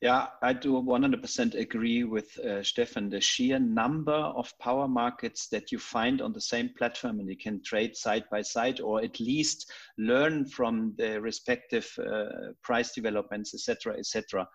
Yeah, 0.00 0.28
I 0.42 0.52
do 0.52 0.74
100% 0.74 1.54
agree 1.56 2.04
with 2.04 2.38
uh, 2.38 2.62
Steffen. 2.62 3.10
The 3.10 3.20
sheer 3.20 3.58
number 3.58 4.12
of 4.12 4.52
power 4.60 4.86
markets 4.86 5.48
that 5.48 5.72
you 5.72 5.80
find 5.80 6.22
on 6.22 6.32
the 6.32 6.40
same 6.40 6.70
platform 6.78 7.18
and 7.18 7.28
you 7.28 7.36
can 7.36 7.60
trade 7.64 7.96
side 7.96 8.22
by 8.30 8.42
side 8.42 8.80
or 8.80 9.02
at 9.02 9.18
least 9.18 9.72
learn 9.98 10.46
from 10.46 10.94
the 10.98 11.20
respective 11.20 11.88
uh, 11.98 12.52
price 12.62 12.92
developments, 12.94 13.54
etc., 13.54 13.96
etc., 13.98 14.46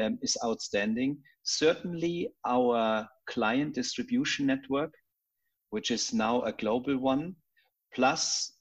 um, 0.00 0.18
is 0.22 0.36
outstanding. 0.44 1.18
Certainly, 1.44 2.32
our 2.44 3.08
client 3.28 3.76
distribution 3.76 4.46
network, 4.46 4.92
which 5.70 5.90
is 5.90 6.12
now 6.12 6.42
a 6.42 6.52
global 6.52 6.96
one, 6.98 7.34
plus 7.94 8.52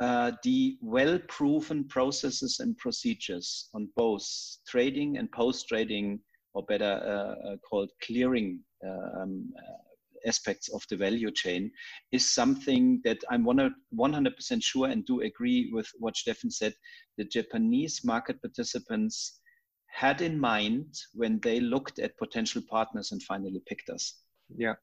uh, 0.00 0.32
the 0.44 0.78
well-proven 0.80 1.86
processes 1.88 2.60
and 2.60 2.76
procedures 2.78 3.68
on 3.74 3.88
both 3.96 4.26
trading 4.66 5.18
and 5.18 5.30
post-trading, 5.32 6.18
or 6.54 6.64
better 6.64 7.00
uh, 7.04 7.48
uh 7.48 7.56
called 7.58 7.90
clearing 8.02 8.60
um, 8.84 9.52
uh, 9.58 10.28
aspects 10.28 10.68
of 10.70 10.82
the 10.88 10.96
value 10.96 11.30
chain, 11.30 11.70
is 12.12 12.30
something 12.30 13.00
that 13.04 13.18
I'm 13.30 13.44
100% 13.44 14.62
sure 14.62 14.88
and 14.88 15.04
do 15.04 15.20
agree 15.20 15.70
with 15.72 15.88
what 15.98 16.14
Steffen 16.14 16.52
said. 16.52 16.74
The 17.18 17.24
Japanese 17.24 18.02
market 18.04 18.40
participants 18.40 19.40
had 19.86 20.22
in 20.22 20.38
mind 20.38 20.94
when 21.14 21.40
they 21.40 21.60
looked 21.60 21.98
at 21.98 22.16
potential 22.16 22.62
partners 22.70 23.12
and 23.12 23.22
finally 23.22 23.62
picked 23.66 23.90
us. 23.90 24.20
Yeah, 24.56 24.74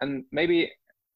and 0.00 0.24
maybe 0.32 0.70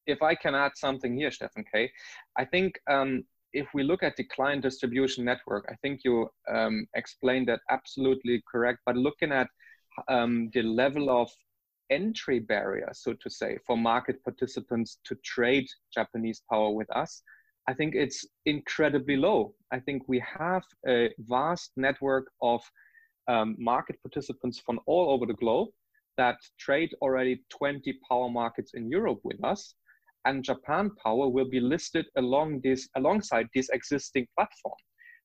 if 0.09 0.23
I 0.23 0.35
can 0.35 0.55
add 0.55 0.73
something 0.75 1.17
here, 1.17 1.31
Steffen 1.31 1.65
K, 1.73 1.93
I 2.37 2.45
think 2.45 2.81
um, 2.91 3.25
if 3.53 3.67
we 3.75 3.83
look 3.83 4.03
at 4.03 4.17
the 4.17 4.25
client 4.25 4.63
distribution 4.63 5.25
network, 5.25 5.67
I 5.71 5.77
think 5.83 6.01
you 6.05 6.29
um, 6.51 6.87
explained 6.95 7.49
that 7.49 7.61
absolutely 7.71 8.43
correct. 8.51 8.81
But 8.87 8.97
looking 8.97 9.33
at 9.33 9.49
um, 10.09 10.51
the 10.55 10.63
level 10.63 11.11
of 11.11 11.31
entry 11.91 12.41
barrier, 12.41 12.91
so 12.93 13.13
to 13.13 13.31
say, 13.31 13.59
for 13.67 13.77
market 13.77 14.23
participants 14.25 14.99
to 15.05 15.15
trade 15.25 15.67
Japanese 15.95 16.43
power 16.51 16.71
with 16.71 16.91
us, 16.95 17.23
I 17.67 17.75
think 17.75 17.95
it's 17.95 18.27
incredibly 18.47 19.17
low. 19.17 19.55
I 19.71 19.79
think 19.81 20.03
we 20.07 20.23
have 20.39 20.63
a 20.87 21.11
vast 21.19 21.73
network 21.77 22.31
of 22.41 22.63
um, 23.29 23.57
market 23.59 24.01
participants 24.03 24.59
from 24.59 24.81
all 24.87 25.11
over 25.11 25.27
the 25.27 25.35
globe 25.35 25.69
that 26.17 26.39
trade 26.59 26.95
already 27.03 27.45
20 27.51 27.95
power 28.09 28.31
markets 28.31 28.73
in 28.75 28.91
Europe 28.91 29.21
with 29.23 29.43
us 29.45 29.75
and 30.25 30.45
Japan 30.45 30.91
Power 31.03 31.29
will 31.29 31.49
be 31.49 31.61
listed 31.61 32.07
along 32.17 32.61
this 32.63 32.89
alongside 32.97 33.47
this 33.55 33.69
existing 33.71 34.27
platform. 34.37 34.75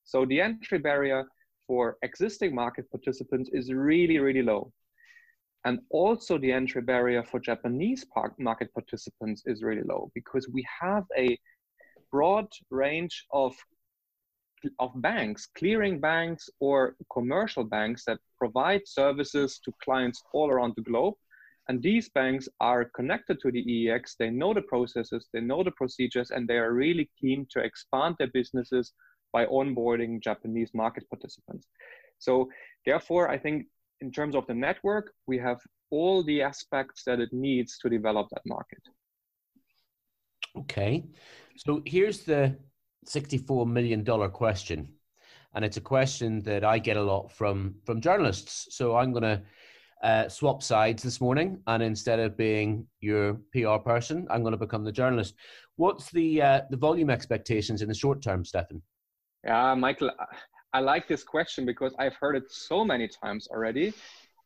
So 0.03 0.25
the 0.25 0.41
entry 0.41 0.79
barrier 0.79 1.25
for 1.67 1.97
existing 2.01 2.53
market 2.53 2.89
participants 2.91 3.49
is 3.53 3.71
really, 3.73 4.19
really 4.19 4.41
low. 4.41 4.71
And 5.65 5.79
also 5.89 6.37
the 6.37 6.51
entry 6.51 6.81
barrier 6.81 7.23
for 7.23 7.39
Japanese 7.39 8.05
market 8.37 8.73
participants 8.73 9.43
is 9.45 9.63
really 9.63 9.83
low 9.83 10.11
because 10.13 10.49
we 10.49 10.65
have 10.81 11.05
a 11.17 11.37
broad 12.11 12.47
range 12.69 13.25
of, 13.31 13.55
of 14.79 14.91
banks, 15.01 15.47
clearing 15.57 16.01
banks 16.01 16.49
or 16.59 16.95
commercial 17.11 17.63
banks 17.63 18.03
that 18.05 18.19
provide 18.37 18.81
services 18.85 19.59
to 19.63 19.71
clients 19.81 20.21
all 20.33 20.49
around 20.49 20.73
the 20.75 20.83
globe 20.83 21.15
and 21.69 21.81
these 21.81 22.09
banks 22.09 22.49
are 22.59 22.85
connected 22.95 23.39
to 23.41 23.51
the 23.51 23.63
EEX. 23.63 24.15
They 24.19 24.29
know 24.29 24.53
the 24.53 24.63
processes, 24.63 25.27
they 25.33 25.39
know 25.39 25.63
the 25.63 25.71
procedures, 25.71 26.31
and 26.31 26.47
they 26.47 26.57
are 26.57 26.73
really 26.73 27.09
keen 27.19 27.47
to 27.51 27.59
expand 27.59 28.15
their 28.19 28.31
businesses 28.33 28.91
by 29.31 29.45
onboarding 29.45 30.21
Japanese 30.21 30.71
market 30.73 31.09
participants. 31.09 31.67
So, 32.19 32.49
therefore, 32.85 33.29
I 33.29 33.37
think 33.37 33.67
in 34.01 34.11
terms 34.11 34.35
of 34.35 34.45
the 34.47 34.53
network, 34.53 35.13
we 35.25 35.37
have 35.39 35.59
all 35.89 36.23
the 36.23 36.41
aspects 36.41 37.03
that 37.05 37.19
it 37.19 37.31
needs 37.31 37.77
to 37.79 37.89
develop 37.89 38.27
that 38.31 38.41
market. 38.45 38.81
Okay. 40.57 41.05
So, 41.57 41.81
here's 41.85 42.19
the 42.19 42.57
$64 43.07 43.67
million 43.67 44.03
question. 44.31 44.93
And 45.55 45.63
it's 45.63 45.77
a 45.77 45.81
question 45.81 46.41
that 46.43 46.65
I 46.65 46.79
get 46.79 46.97
a 46.97 47.01
lot 47.01 47.31
from, 47.31 47.75
from 47.85 48.01
journalists. 48.01 48.75
So, 48.75 48.97
I'm 48.97 49.13
going 49.13 49.23
to 49.23 49.41
uh, 50.03 50.27
swap 50.27 50.61
sides 50.61 51.01
this 51.01 51.21
morning, 51.21 51.59
and 51.67 51.81
instead 51.81 52.19
of 52.19 52.37
being 52.37 52.85
your 52.99 53.39
PR 53.53 53.77
person, 53.77 54.27
I'm 54.29 54.41
going 54.41 54.51
to 54.51 54.57
become 54.57 54.83
the 54.83 54.91
journalist. 54.91 55.35
What's 55.77 56.11
the 56.11 56.41
uh, 56.41 56.61
the 56.69 56.77
volume 56.77 57.09
expectations 57.09 57.81
in 57.81 57.87
the 57.87 57.95
short 57.95 58.21
term, 58.21 58.43
Steffen? 58.43 58.81
Yeah, 59.43 59.73
Michael, 59.75 60.11
I 60.73 60.79
like 60.79 61.07
this 61.07 61.23
question 61.23 61.65
because 61.65 61.93
I've 61.99 62.15
heard 62.15 62.35
it 62.35 62.51
so 62.51 62.85
many 62.85 63.07
times 63.07 63.47
already. 63.47 63.93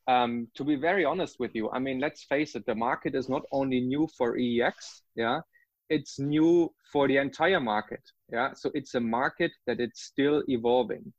Um, 0.08 0.48
to 0.56 0.64
be 0.64 0.76
very 0.76 1.04
honest 1.04 1.40
with 1.40 1.54
you, 1.54 1.70
I 1.72 1.80
mean, 1.80 2.00
let's 2.00 2.24
face 2.24 2.56
it, 2.56 2.66
the 2.66 2.76
market 2.76 3.14
is 3.14 3.28
not 3.28 3.44
only 3.52 3.82
new 3.82 4.08
for 4.18 4.38
EEX, 4.38 5.02
yeah, 5.16 5.42
it's 5.90 6.18
new 6.18 6.74
for 6.92 7.08
the 7.08 7.18
entire 7.18 7.60
market, 7.60 8.02
yeah. 8.32 8.54
So 8.54 8.72
it's 8.74 8.96
a 8.96 9.02
market 9.02 9.52
that 9.66 9.80
it's 9.80 10.04
still 10.04 10.44
evolving 10.48 11.12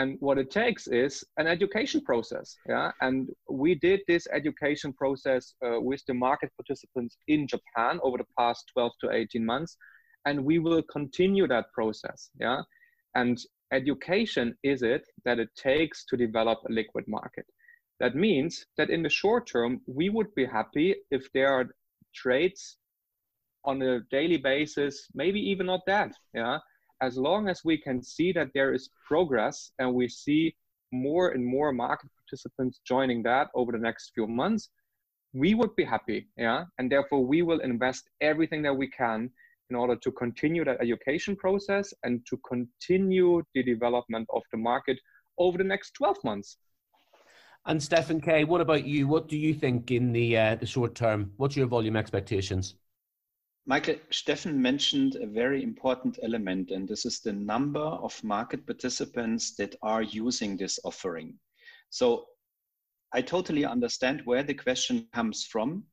and 0.00 0.16
what 0.20 0.38
it 0.38 0.50
takes 0.50 0.86
is 0.86 1.24
an 1.36 1.46
education 1.46 2.00
process 2.00 2.56
yeah? 2.68 2.90
And 3.00 3.28
we 3.50 3.74
did 3.74 4.00
this 4.08 4.26
education 4.32 4.92
process 4.92 5.54
uh, 5.64 5.80
with 5.80 6.02
the 6.06 6.14
market 6.14 6.50
participants 6.56 7.16
in 7.28 7.46
japan 7.46 8.00
over 8.02 8.18
the 8.18 8.32
past 8.38 8.64
12 8.72 8.92
to 9.02 9.10
18 9.10 9.44
months 9.44 9.76
and 10.26 10.44
we 10.44 10.58
will 10.58 10.82
continue 10.82 11.46
that 11.48 11.66
process 11.72 12.30
yeah? 12.40 12.62
And 13.14 13.38
education 13.72 14.56
is 14.62 14.82
it 14.82 15.02
that 15.24 15.38
it 15.38 15.50
takes 15.54 16.04
to 16.06 16.16
develop 16.16 16.58
a 16.68 16.72
liquid 16.72 17.04
market. 17.06 17.46
That 18.00 18.14
means 18.16 18.66
that 18.76 18.90
in 18.90 19.02
the 19.02 19.16
short 19.22 19.46
term 19.46 19.80
we 19.86 20.08
would 20.08 20.34
be 20.34 20.46
happy 20.46 20.96
if 21.10 21.30
there 21.34 21.52
are 21.52 21.66
trades 22.14 22.78
on 23.64 23.82
a 23.82 24.00
daily 24.10 24.38
basis 24.38 25.06
maybe 25.14 25.40
even 25.52 25.66
not 25.66 25.82
that 25.86 26.12
yeah 26.34 26.58
as 27.00 27.16
long 27.16 27.48
as 27.48 27.64
we 27.64 27.78
can 27.78 28.02
see 28.02 28.32
that 28.32 28.48
there 28.54 28.74
is 28.74 28.90
progress 29.06 29.72
and 29.78 29.94
we 29.94 30.08
see 30.08 30.54
more 30.92 31.30
and 31.30 31.44
more 31.44 31.72
market 31.72 32.10
participants 32.16 32.80
joining 32.86 33.22
that 33.22 33.48
over 33.54 33.72
the 33.72 33.78
next 33.78 34.12
few 34.14 34.26
months, 34.26 34.68
we 35.32 35.54
would 35.54 35.74
be 35.76 35.84
happy. 35.84 36.28
Yeah. 36.36 36.64
And 36.78 36.90
therefore, 36.90 37.24
we 37.24 37.42
will 37.42 37.60
invest 37.60 38.08
everything 38.20 38.62
that 38.62 38.76
we 38.76 38.88
can 38.88 39.30
in 39.70 39.76
order 39.76 39.94
to 39.96 40.10
continue 40.10 40.64
that 40.64 40.80
education 40.80 41.36
process 41.36 41.94
and 42.02 42.26
to 42.26 42.36
continue 42.38 43.42
the 43.54 43.62
development 43.62 44.26
of 44.34 44.42
the 44.50 44.58
market 44.58 44.98
over 45.38 45.56
the 45.58 45.64
next 45.64 45.92
12 45.94 46.16
months. 46.24 46.56
And 47.66 47.80
Steffen 47.80 48.22
K, 48.22 48.44
what 48.44 48.60
about 48.60 48.84
you? 48.84 49.06
What 49.06 49.28
do 49.28 49.36
you 49.36 49.54
think 49.54 49.90
in 49.90 50.12
the 50.12 50.36
uh, 50.36 50.54
the 50.56 50.66
short 50.66 50.94
term? 50.94 51.32
What's 51.36 51.56
your 51.56 51.66
volume 51.66 51.94
expectations? 51.94 52.74
Michael, 53.66 53.96
Steffen 54.10 54.54
mentioned 54.54 55.16
a 55.16 55.26
very 55.26 55.62
important 55.62 56.18
element, 56.22 56.70
and 56.70 56.88
this 56.88 57.04
is 57.04 57.20
the 57.20 57.32
number 57.32 57.80
of 57.80 58.22
market 58.24 58.66
participants 58.66 59.54
that 59.56 59.76
are 59.82 60.02
using 60.02 60.56
this 60.56 60.78
offering. 60.84 61.38
So 61.90 62.26
I 63.12 63.22
totally 63.22 63.64
understand 63.64 64.22
where 64.24 64.42
the 64.42 64.54
question 64.54 65.06
comes 65.12 65.44
from, 65.44 65.84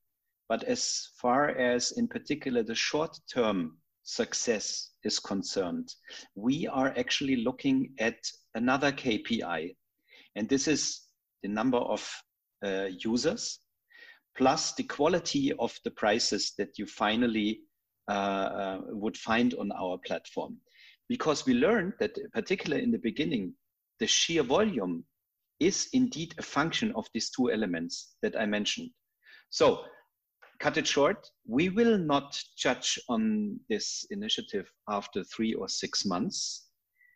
but 0.47 0.63
as 0.63 1.09
far 1.17 1.49
as 1.49 1.91
in 1.91 2.07
particular 2.07 2.63
the 2.63 2.75
short 2.75 3.19
term 3.31 3.77
success 4.03 4.91
is 5.03 5.19
concerned, 5.19 5.93
we 6.35 6.67
are 6.67 6.93
actually 6.97 7.37
looking 7.37 7.93
at 7.99 8.17
another 8.55 8.91
KPI, 8.91 9.75
and 10.35 10.47
this 10.47 10.67
is 10.67 11.01
the 11.43 11.49
number 11.49 11.79
of 11.79 12.09
uh, 12.63 12.87
users 12.97 13.59
plus 14.37 14.73
the 14.73 14.83
quality 14.83 15.51
of 15.59 15.77
the 15.83 15.91
prices 15.91 16.53
that 16.57 16.77
you 16.77 16.85
finally 16.85 17.61
uh, 18.09 18.11
uh, 18.11 18.81
would 18.89 19.17
find 19.17 19.53
on 19.55 19.71
our 19.71 19.97
platform. 20.05 20.57
Because 21.09 21.45
we 21.45 21.53
learned 21.53 21.93
that, 21.99 22.17
particularly 22.33 22.83
in 22.83 22.91
the 22.91 22.99
beginning, 22.99 23.53
the 23.99 24.07
sheer 24.07 24.43
volume 24.43 25.03
is 25.59 25.89
indeed 25.93 26.35
a 26.37 26.43
function 26.43 26.93
of 26.95 27.07
these 27.13 27.31
two 27.31 27.51
elements 27.51 28.15
that 28.21 28.39
I 28.39 28.45
mentioned. 28.45 28.91
So, 29.49 29.83
cut 30.59 30.77
it 30.77 30.87
short, 30.87 31.27
we 31.47 31.69
will 31.69 31.97
not 31.97 32.39
judge 32.57 32.99
on 33.09 33.59
this 33.69 34.05
initiative 34.11 34.71
after 34.87 35.23
three 35.23 35.53
or 35.53 35.67
six 35.67 36.05
months. 36.05 36.67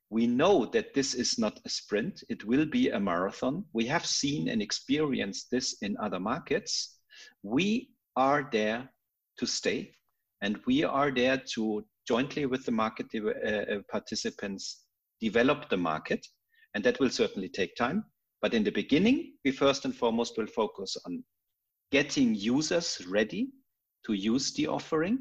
We 0.09 0.27
know 0.27 0.65
that 0.67 0.93
this 0.93 1.13
is 1.13 1.37
not 1.37 1.59
a 1.65 1.69
sprint, 1.69 2.23
it 2.29 2.43
will 2.45 2.65
be 2.65 2.89
a 2.89 2.99
marathon. 2.99 3.65
We 3.73 3.85
have 3.85 4.05
seen 4.05 4.49
and 4.49 4.61
experienced 4.61 5.51
this 5.51 5.77
in 5.81 5.95
other 5.97 6.19
markets. 6.19 6.97
We 7.43 7.89
are 8.15 8.47
there 8.51 8.89
to 9.39 9.45
stay. 9.45 9.91
And 10.41 10.59
we 10.65 10.83
are 10.83 11.11
there 11.11 11.41
to 11.55 11.85
jointly 12.07 12.45
with 12.45 12.65
the 12.65 12.71
market 12.71 13.07
uh, 13.15 13.29
uh, 13.29 13.79
participants 13.91 14.85
develop 15.19 15.69
the 15.69 15.77
market. 15.77 16.25
And 16.73 16.83
that 16.83 16.99
will 16.99 17.09
certainly 17.09 17.49
take 17.49 17.75
time. 17.75 18.03
But 18.41 18.53
in 18.53 18.63
the 18.63 18.71
beginning, 18.71 19.33
we 19.45 19.51
first 19.51 19.85
and 19.85 19.95
foremost 19.95 20.37
will 20.37 20.47
focus 20.47 20.97
on 21.05 21.23
getting 21.91 22.33
users 22.33 23.05
ready 23.07 23.49
to 24.05 24.13
use 24.13 24.53
the 24.53 24.67
offering. 24.67 25.19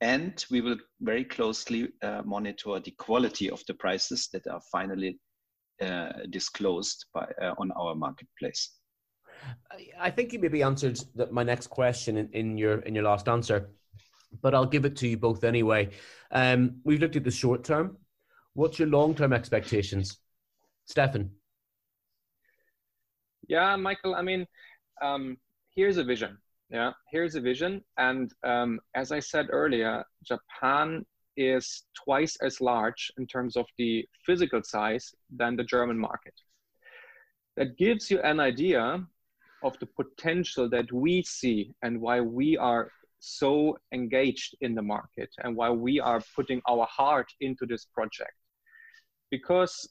And 0.00 0.44
we 0.50 0.60
will 0.60 0.76
very 1.00 1.24
closely 1.24 1.88
uh, 2.02 2.22
monitor 2.24 2.80
the 2.80 2.94
quality 2.98 3.50
of 3.50 3.62
the 3.66 3.74
prices 3.74 4.28
that 4.32 4.46
are 4.46 4.60
finally 4.70 5.18
uh, 5.80 6.12
disclosed 6.30 7.06
by 7.14 7.26
uh, 7.40 7.54
on 7.58 7.72
our 7.72 7.94
marketplace. 7.94 8.78
I 9.98 10.10
think 10.10 10.32
you 10.32 10.38
maybe 10.38 10.62
answered 10.62 11.00
my 11.30 11.42
next 11.42 11.68
question 11.68 12.16
in, 12.16 12.28
in 12.32 12.58
your 12.58 12.80
in 12.80 12.94
your 12.94 13.04
last 13.04 13.28
answer, 13.28 13.70
but 14.40 14.54
I'll 14.54 14.66
give 14.66 14.84
it 14.84 14.96
to 14.96 15.08
you 15.08 15.16
both 15.16 15.44
anyway. 15.44 15.90
Um, 16.30 16.80
we've 16.84 17.00
looked 17.00 17.16
at 17.16 17.24
the 17.24 17.30
short 17.30 17.64
term. 17.64 17.96
What's 18.54 18.78
your 18.78 18.88
long 18.88 19.14
term 19.14 19.32
expectations, 19.32 20.18
Steffen? 20.90 21.30
Yeah, 23.48 23.76
Michael. 23.76 24.14
I 24.14 24.22
mean, 24.22 24.46
um, 25.00 25.36
here's 25.74 25.96
a 25.96 26.04
vision. 26.04 26.38
Yeah, 26.70 26.92
here's 27.10 27.34
a 27.34 27.40
vision, 27.40 27.82
and 27.98 28.32
um, 28.44 28.80
as 28.94 29.12
I 29.12 29.20
said 29.20 29.48
earlier, 29.50 30.04
Japan 30.24 31.04
is 31.36 31.84
twice 32.04 32.36
as 32.42 32.60
large 32.60 33.10
in 33.18 33.26
terms 33.26 33.56
of 33.56 33.66
the 33.78 34.06
physical 34.24 34.62
size 34.62 35.14
than 35.34 35.56
the 35.56 35.64
German 35.64 35.98
market. 35.98 36.34
That 37.56 37.76
gives 37.76 38.10
you 38.10 38.20
an 38.20 38.40
idea 38.40 39.06
of 39.62 39.78
the 39.78 39.86
potential 39.86 40.68
that 40.68 40.92
we 40.92 41.22
see 41.22 41.74
and 41.82 42.00
why 42.00 42.20
we 42.20 42.56
are 42.56 42.90
so 43.20 43.78
engaged 43.92 44.56
in 44.60 44.74
the 44.74 44.82
market 44.82 45.30
and 45.42 45.56
why 45.56 45.70
we 45.70 46.00
are 46.00 46.20
putting 46.34 46.60
our 46.68 46.86
heart 46.86 47.30
into 47.40 47.64
this 47.66 47.86
project. 47.94 48.34
Because 49.30 49.88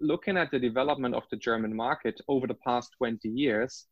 looking 0.00 0.36
at 0.36 0.50
the 0.50 0.58
development 0.58 1.14
of 1.14 1.24
the 1.30 1.36
German 1.36 1.74
market 1.74 2.20
over 2.28 2.46
the 2.46 2.58
past 2.66 2.90
20 2.98 3.28
years, 3.28 3.86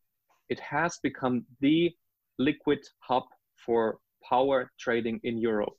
it 0.48 0.58
has 0.60 0.98
become 1.02 1.44
the 1.60 1.90
liquid 2.38 2.80
hub 3.00 3.24
for 3.64 3.98
power 4.28 4.70
trading 4.78 5.20
in 5.22 5.38
Europe 5.38 5.76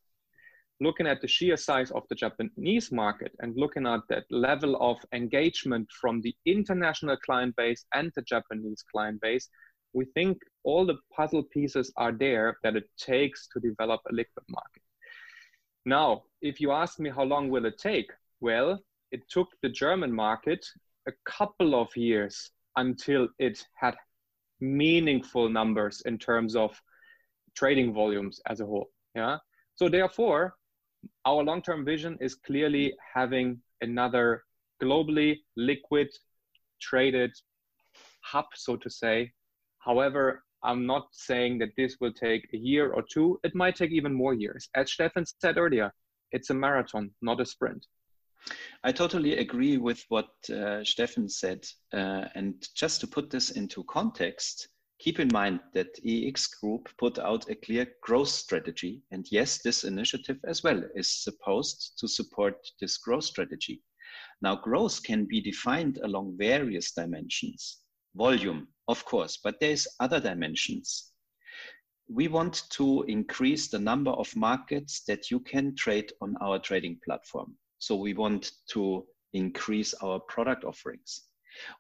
looking 0.82 1.06
at 1.06 1.22
the 1.22 1.28
sheer 1.28 1.56
size 1.56 1.92
of 1.92 2.04
the 2.10 2.16
Japanese 2.16 2.92
market 2.92 3.32
and 3.40 3.56
looking 3.56 3.86
at 3.86 4.02
that 4.10 4.26
level 4.32 4.76
of 4.82 4.98
engagement 5.14 5.88
from 6.02 6.22
the 6.22 6.36
international 6.48 7.16
client 7.18 7.56
base 7.56 7.86
and 7.94 8.12
the 8.16 8.24
Japanese 8.24 8.84
client 8.92 9.22
base, 9.22 9.48
we 9.94 10.06
think 10.16 10.40
all 10.64 10.86
the 10.86 10.98
puzzle 11.16 11.44
pieces 11.54 11.94
are 11.98 12.12
there 12.12 12.58
that 12.64 12.76
it 12.76 12.90
takes 12.98 13.48
to 13.50 13.60
develop 13.60 14.02
a 14.10 14.14
liquid 14.14 14.46
market. 14.50 14.82
Now, 15.86 16.24
if 16.42 16.60
you 16.60 16.72
ask 16.72 17.00
me 17.00 17.12
how 17.12 17.24
long 17.24 17.50
will 17.50 17.66
it 17.66 17.78
take? 17.78 18.10
Well, 18.40 18.80
it 19.12 19.22
took 19.30 19.50
the 19.62 19.70
German 19.70 20.12
market 20.12 20.66
a 21.08 21.12
couple 21.26 21.80
of 21.80 21.96
years 21.96 22.52
until 22.76 23.28
it 23.38 23.64
had 23.80 23.96
meaningful 24.60 25.48
numbers 25.48 26.02
in 26.06 26.18
terms 26.18 26.56
of 26.56 26.80
trading 27.56 27.94
volumes 27.94 28.40
as 28.48 28.62
a 28.62 28.66
whole. 28.66 28.90
Yeah. 29.14 29.38
So 29.76 29.90
therefore, 29.90 30.56
our 31.26 31.44
long-term 31.44 31.86
vision 31.86 32.18
is 32.22 32.36
clearly 32.36 32.94
having 33.14 33.62
another 33.82 34.44
globally 34.82 35.38
liquid 35.56 36.10
traded 36.82 37.32
hub, 38.24 38.46
so 38.56 38.76
to 38.76 38.90
say. 38.90 39.32
However, 39.80 40.44
I'm 40.64 40.86
not 40.86 41.08
saying 41.12 41.60
that 41.60 41.76
this 41.76 41.98
will 42.00 42.14
take 42.14 42.48
a 42.54 42.58
year 42.58 42.92
or 42.94 43.04
two. 43.12 43.40
It 43.44 43.56
might 43.56 43.76
take 43.76 43.92
even 43.92 44.14
more 44.14 44.34
years. 44.34 44.70
As 44.76 44.92
Steffen 44.92 45.26
said 45.42 45.58
earlier, 45.58 45.92
it's 46.32 46.50
a 46.52 46.54
marathon, 46.54 47.12
not 47.22 47.42
a 47.42 47.46
sprint. 47.46 47.86
I 48.84 48.92
totally 48.92 49.38
agree 49.38 49.78
with 49.78 50.04
what 50.10 50.30
uh, 50.50 50.84
Steffen 50.84 51.30
said. 51.30 51.66
Uh, 51.94 52.26
and 52.36 52.68
just 52.76 53.02
to 53.02 53.08
put 53.08 53.30
this 53.30 53.52
into 53.52 53.84
context, 53.84 54.70
Keep 55.02 55.20
in 55.20 55.30
mind 55.34 55.62
that 55.74 55.98
EEX 56.06 56.60
Group 56.62 56.88
put 57.00 57.18
out 57.18 57.50
a 57.50 57.56
clear 57.56 57.88
growth 58.04 58.28
strategy. 58.30 59.02
And 59.10 59.26
yes, 59.32 59.60
this 59.64 59.84
initiative 59.84 60.38
as 60.46 60.62
well 60.62 60.80
is 60.96 61.24
supposed 61.24 61.94
to 61.98 62.08
support 62.08 62.58
this 62.80 62.98
growth 62.98 63.24
strategy. 63.24 63.82
Now, 64.44 64.58
growth 64.58 65.02
can 65.02 65.26
be 65.26 65.42
defined 65.42 65.98
along 66.04 66.38
various 66.38 66.92
dimensions. 66.92 67.80
Volume, 68.14 68.68
of 68.88 69.04
course, 69.04 69.40
but 69.44 69.60
there's 69.60 69.88
other 70.00 70.20
dimensions. 70.20 71.14
We 72.08 72.28
want 72.28 72.70
to 72.74 73.02
increase 73.08 73.70
the 73.70 73.80
number 73.80 74.12
of 74.12 74.36
markets 74.36 75.02
that 75.08 75.32
you 75.32 75.40
can 75.40 75.76
trade 75.76 76.14
on 76.22 76.36
our 76.42 76.60
trading 76.60 77.00
platform. 77.04 77.56
So 77.80 77.96
we 77.96 78.14
want 78.14 78.52
to 78.74 79.08
increase 79.34 79.96
our 79.96 80.20
product 80.20 80.64
offerings. 80.64 81.31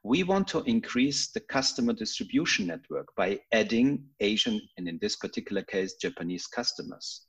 We 0.04 0.24
want 0.24 0.48
to 0.50 0.64
increase 0.64 1.32
the 1.32 1.40
customer 1.40 1.94
distribution 1.94 2.68
network 2.68 3.08
by 3.16 3.40
adding 3.52 4.06
Asian, 4.20 4.62
and 4.78 4.88
in 4.88 5.00
this 5.02 5.16
particular 5.16 5.62
case, 5.64 5.94
Japanese 5.96 6.48
customers. 6.48 7.28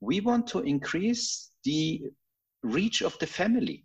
We 0.00 0.20
want 0.20 0.46
to 0.48 0.60
increase 0.60 1.50
the 1.64 2.02
reach 2.62 3.02
of 3.02 3.18
the 3.18 3.26
family. 3.26 3.84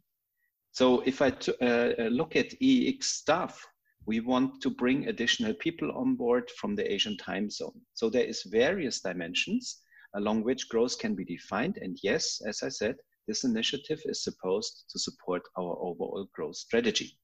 So 0.72 1.02
if 1.02 1.22
I 1.22 1.30
uh, 1.62 1.66
uh, 1.66 2.10
look 2.12 2.36
at 2.36 2.60
EEX 2.62 3.04
staff, 3.04 3.66
we 4.06 4.20
want 4.22 4.62
to 4.62 4.70
bring 4.70 5.08
additional 5.08 5.54
people 5.56 5.92
on 5.92 6.16
board 6.16 6.50
from 6.60 6.76
the 6.76 6.92
Asian 6.92 7.18
time 7.18 7.50
zone. 7.50 7.82
So 7.94 8.10
there 8.10 8.26
is 8.26 8.44
various 8.44 9.02
dimensions 9.02 9.82
along 10.16 10.44
which 10.44 10.70
growth 10.70 10.98
can 10.98 11.13
be 11.13 11.26
defined. 11.26 11.78
And 11.82 11.98
yes, 12.04 12.42
as 12.48 12.63
I 12.63 12.70
said, 12.70 12.96
this 13.28 13.44
initiative 13.44 14.00
is 14.06 14.24
supposed 14.24 14.86
to 14.90 15.00
support 15.00 15.42
our 15.58 15.78
overall 15.82 16.30
growth 16.34 16.56
strategy. 16.56 17.18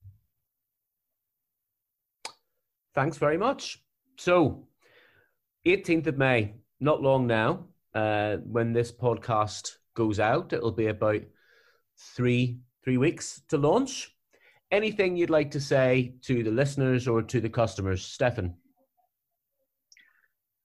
Thanks 2.94 3.16
very 3.16 3.38
much. 3.38 3.82
So, 4.16 4.68
18th 5.66 6.06
of 6.06 6.18
May, 6.18 6.54
not 6.80 7.02
long 7.02 7.26
now, 7.26 7.66
uh, 7.94 8.36
when 8.44 8.72
this 8.72 8.92
podcast 8.92 9.76
goes 9.94 10.20
out, 10.20 10.52
it'll 10.52 10.72
be 10.72 10.86
about 10.86 11.22
three 11.96 12.58
three 12.84 12.98
weeks 12.98 13.40
to 13.48 13.56
launch. 13.56 14.14
Anything 14.70 15.16
you'd 15.16 15.30
like 15.30 15.50
to 15.52 15.60
say 15.60 16.14
to 16.22 16.42
the 16.42 16.50
listeners 16.50 17.08
or 17.08 17.22
to 17.22 17.40
the 17.40 17.48
customers, 17.48 18.04
Steffen? 18.04 18.54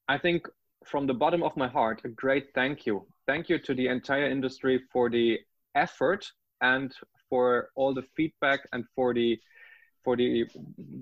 I 0.08 0.18
think 0.18 0.48
from 0.86 1.08
the 1.08 1.14
bottom 1.14 1.44
of 1.44 1.56
my 1.56 1.68
heart, 1.68 2.02
a 2.04 2.10
great 2.10 2.48
thank 2.54 2.86
you. 2.86 3.06
Thank 3.28 3.48
you 3.48 3.60
to 3.60 3.74
the 3.74 3.88
entire 3.88 4.30
industry 4.30 4.82
for 4.92 5.10
the 5.10 5.40
effort 5.76 6.30
and 6.62 6.94
for 7.30 7.70
all 7.76 7.94
the 7.94 8.04
feedback 8.18 8.68
and 8.74 8.84
for 8.96 9.14
the 9.14 9.40
for 10.04 10.16
the 10.16 10.46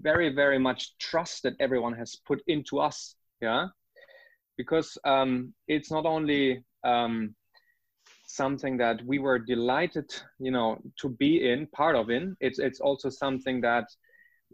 very 0.02 0.34
very 0.34 0.60
much 0.60 0.98
trust 0.98 1.44
that 1.44 1.54
everyone 1.60 1.94
has 1.94 2.16
put 2.28 2.42
into 2.48 2.80
us 2.80 3.16
yeah? 3.42 3.68
Because 4.58 4.98
um, 5.04 5.54
it's 5.68 5.92
not 5.92 6.06
only 6.06 6.64
um, 6.84 7.36
something 8.26 8.78
that 8.78 9.04
we 9.06 9.20
were 9.20 9.40
delighted 9.40 10.10
you 10.40 10.52
know 10.52 10.78
to 11.00 11.10
be 11.10 11.50
in 11.50 11.68
part 11.68 11.96
of 11.96 12.10
in 12.10 12.36
it's 12.40 12.60
it's 12.60 12.80
also 12.80 13.10
something 13.10 13.62
that 13.62 13.86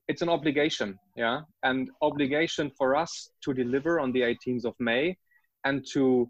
it's 0.07 0.21
an 0.21 0.29
obligation 0.29 0.99
yeah? 1.15 1.41
And 1.63 1.89
obligation 2.01 2.71
for 2.77 2.95
us 2.95 3.29
to 3.43 3.53
deliver 3.53 3.99
on 3.99 4.11
the 4.11 4.21
18th 4.21 4.65
of 4.65 4.75
may 4.79 5.17
and 5.65 5.85
to 5.93 6.29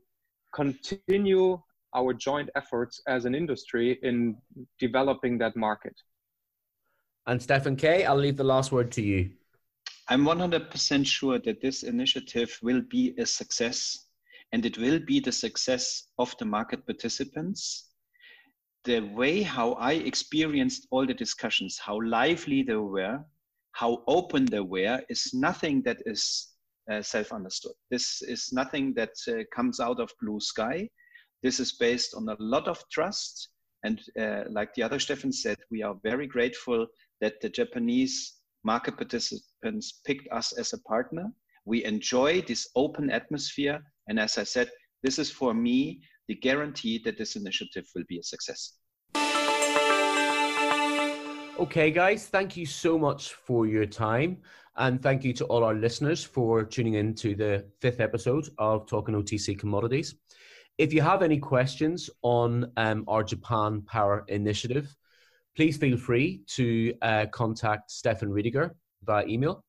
continue 0.53 1.59
our 1.95 2.13
joint 2.13 2.49
efforts 2.55 3.01
as 3.07 3.25
an 3.25 3.35
industry 3.35 3.99
in 4.03 4.35
developing 4.79 5.37
that 5.39 5.55
market 5.55 5.93
and 7.27 7.39
Steffen 7.39 7.77
K, 7.77 8.05
I'll 8.05 8.15
leave 8.15 8.37
the 8.37 8.43
last 8.43 8.71
word 8.71 8.91
to 8.93 9.01
you. 9.01 9.31
I'm 10.09 10.25
100% 10.25 11.05
sure 11.05 11.39
that 11.39 11.61
this 11.61 11.83
initiative 11.83 12.57
will 12.61 12.81
be 12.81 13.15
a 13.17 13.25
success 13.25 14.07
and 14.51 14.65
it 14.65 14.77
will 14.77 14.99
be 14.99 15.19
the 15.19 15.31
success 15.31 16.09
of 16.19 16.35
the 16.37 16.45
market 16.45 16.85
participants. 16.85 17.91
The 18.83 18.99
way 18.99 19.41
how 19.41 19.73
I 19.73 19.93
experienced 19.93 20.87
all 20.91 21.07
the 21.07 21.13
discussions, 21.13 21.79
how 21.79 22.01
lively 22.01 22.63
they 22.63 22.75
were, 22.75 23.19
how 23.71 24.03
open 24.07 24.45
they 24.45 24.59
were, 24.59 25.01
is 25.09 25.31
nothing 25.33 25.81
that 25.83 25.97
is 26.05 26.49
uh, 26.91 27.01
self 27.01 27.31
understood. 27.31 27.71
This 27.89 28.21
is 28.21 28.49
nothing 28.51 28.93
that 28.95 29.13
uh, 29.29 29.43
comes 29.55 29.79
out 29.79 30.01
of 30.01 30.11
blue 30.21 30.41
sky. 30.41 30.89
This 31.41 31.61
is 31.61 31.73
based 31.73 32.13
on 32.13 32.27
a 32.27 32.35
lot 32.39 32.67
of 32.67 32.83
trust. 32.91 33.49
And 33.83 34.01
uh, 34.19 34.43
like 34.49 34.73
the 34.73 34.83
other 34.83 34.97
Steffen 34.97 35.33
said, 35.33 35.57
we 35.71 35.81
are 35.81 35.95
very 36.03 36.27
grateful 36.27 36.87
that 37.23 37.39
the 37.39 37.47
Japanese 37.47 38.33
market 38.65 38.97
participants 38.97 40.01
picked 40.05 40.27
us 40.33 40.51
as 40.57 40.73
a 40.73 40.77
partner. 40.79 41.31
We 41.63 41.85
enjoy 41.85 42.41
this 42.41 42.67
open 42.75 43.09
atmosphere. 43.09 43.81
And 44.09 44.19
as 44.19 44.37
I 44.37 44.43
said, 44.43 44.69
this 45.03 45.17
is 45.17 45.31
for 45.31 45.53
me 45.53 46.01
the 46.27 46.35
guarantee 46.35 47.01
that 47.05 47.17
this 47.17 47.37
initiative 47.37 47.85
will 47.95 48.03
be 48.09 48.19
a 48.19 48.23
success. 48.23 48.73
Okay, 51.57 51.91
guys, 51.91 52.27
thank 52.27 52.57
you 52.57 52.65
so 52.65 52.99
much 52.99 53.31
for 53.31 53.67
your 53.67 53.85
time. 53.85 54.39
And 54.75 55.01
thank 55.01 55.23
you 55.23 55.31
to 55.33 55.45
all 55.45 55.63
our 55.63 55.75
listeners 55.75 56.25
for 56.25 56.65
tuning 56.65 56.95
in 56.95 57.15
to 57.23 57.35
the 57.35 57.65
fifth 57.79 58.01
episode 58.01 58.49
of 58.57 58.85
Talking 58.85 59.15
OTC 59.15 59.57
Commodities. 59.57 60.15
If 60.77 60.91
you 60.91 61.01
have 61.01 61.21
any 61.21 61.37
questions 61.37 62.09
on 62.21 62.69
um, 62.75 63.05
our 63.07 63.23
Japan 63.23 63.81
Power 63.83 64.25
Initiative, 64.27 64.93
please 65.55 65.77
feel 65.77 65.97
free 65.97 66.41
to 66.47 66.93
uh, 67.01 67.25
contact 67.31 67.89
Steffen 67.89 68.29
Riediger 68.29 68.71
via 69.03 69.25
email, 69.27 69.63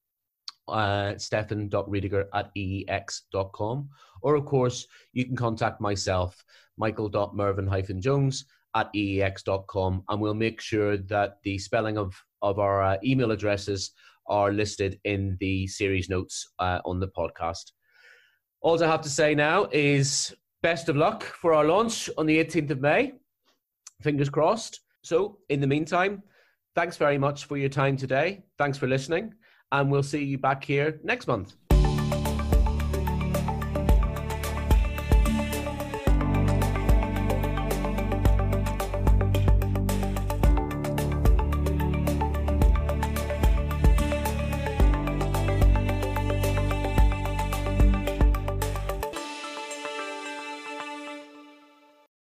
uh, 0.68 1.14
steffen.riediger 1.16 2.26
at 2.32 2.54
eex.com. 2.56 3.88
Or, 4.22 4.34
of 4.34 4.46
course, 4.46 4.86
you 5.12 5.26
can 5.26 5.36
contact 5.36 5.80
myself, 5.80 6.44
michael.mervyn-jones 6.78 8.44
at 8.74 8.92
eex.com, 8.94 10.04
and 10.08 10.20
we'll 10.20 10.34
make 10.34 10.60
sure 10.60 10.96
that 10.96 11.38
the 11.44 11.58
spelling 11.58 11.98
of, 11.98 12.14
of 12.42 12.58
our 12.58 12.82
uh, 12.82 12.96
email 13.04 13.30
addresses 13.30 13.92
are 14.26 14.52
listed 14.52 14.98
in 15.04 15.36
the 15.40 15.66
series 15.66 16.08
notes 16.08 16.48
uh, 16.58 16.80
on 16.84 16.98
the 16.98 17.08
podcast. 17.08 17.72
All 18.62 18.82
I 18.82 18.86
have 18.86 19.02
to 19.02 19.10
say 19.10 19.34
now 19.34 19.68
is 19.70 20.34
best 20.62 20.88
of 20.88 20.96
luck 20.96 21.22
for 21.22 21.52
our 21.52 21.66
launch 21.66 22.08
on 22.16 22.24
the 22.24 22.42
18th 22.42 22.70
of 22.70 22.80
May. 22.80 23.12
Fingers 24.00 24.30
crossed. 24.30 24.80
So, 25.04 25.38
in 25.50 25.60
the 25.60 25.66
meantime, 25.66 26.22
thanks 26.74 26.96
very 26.96 27.18
much 27.18 27.44
for 27.44 27.56
your 27.58 27.68
time 27.68 27.96
today. 27.96 28.44
Thanks 28.56 28.78
for 28.78 28.86
listening, 28.86 29.34
and 29.70 29.90
we'll 29.90 30.02
see 30.02 30.24
you 30.24 30.38
back 30.38 30.64
here 30.64 30.98
next 31.04 31.28
month. 31.28 31.54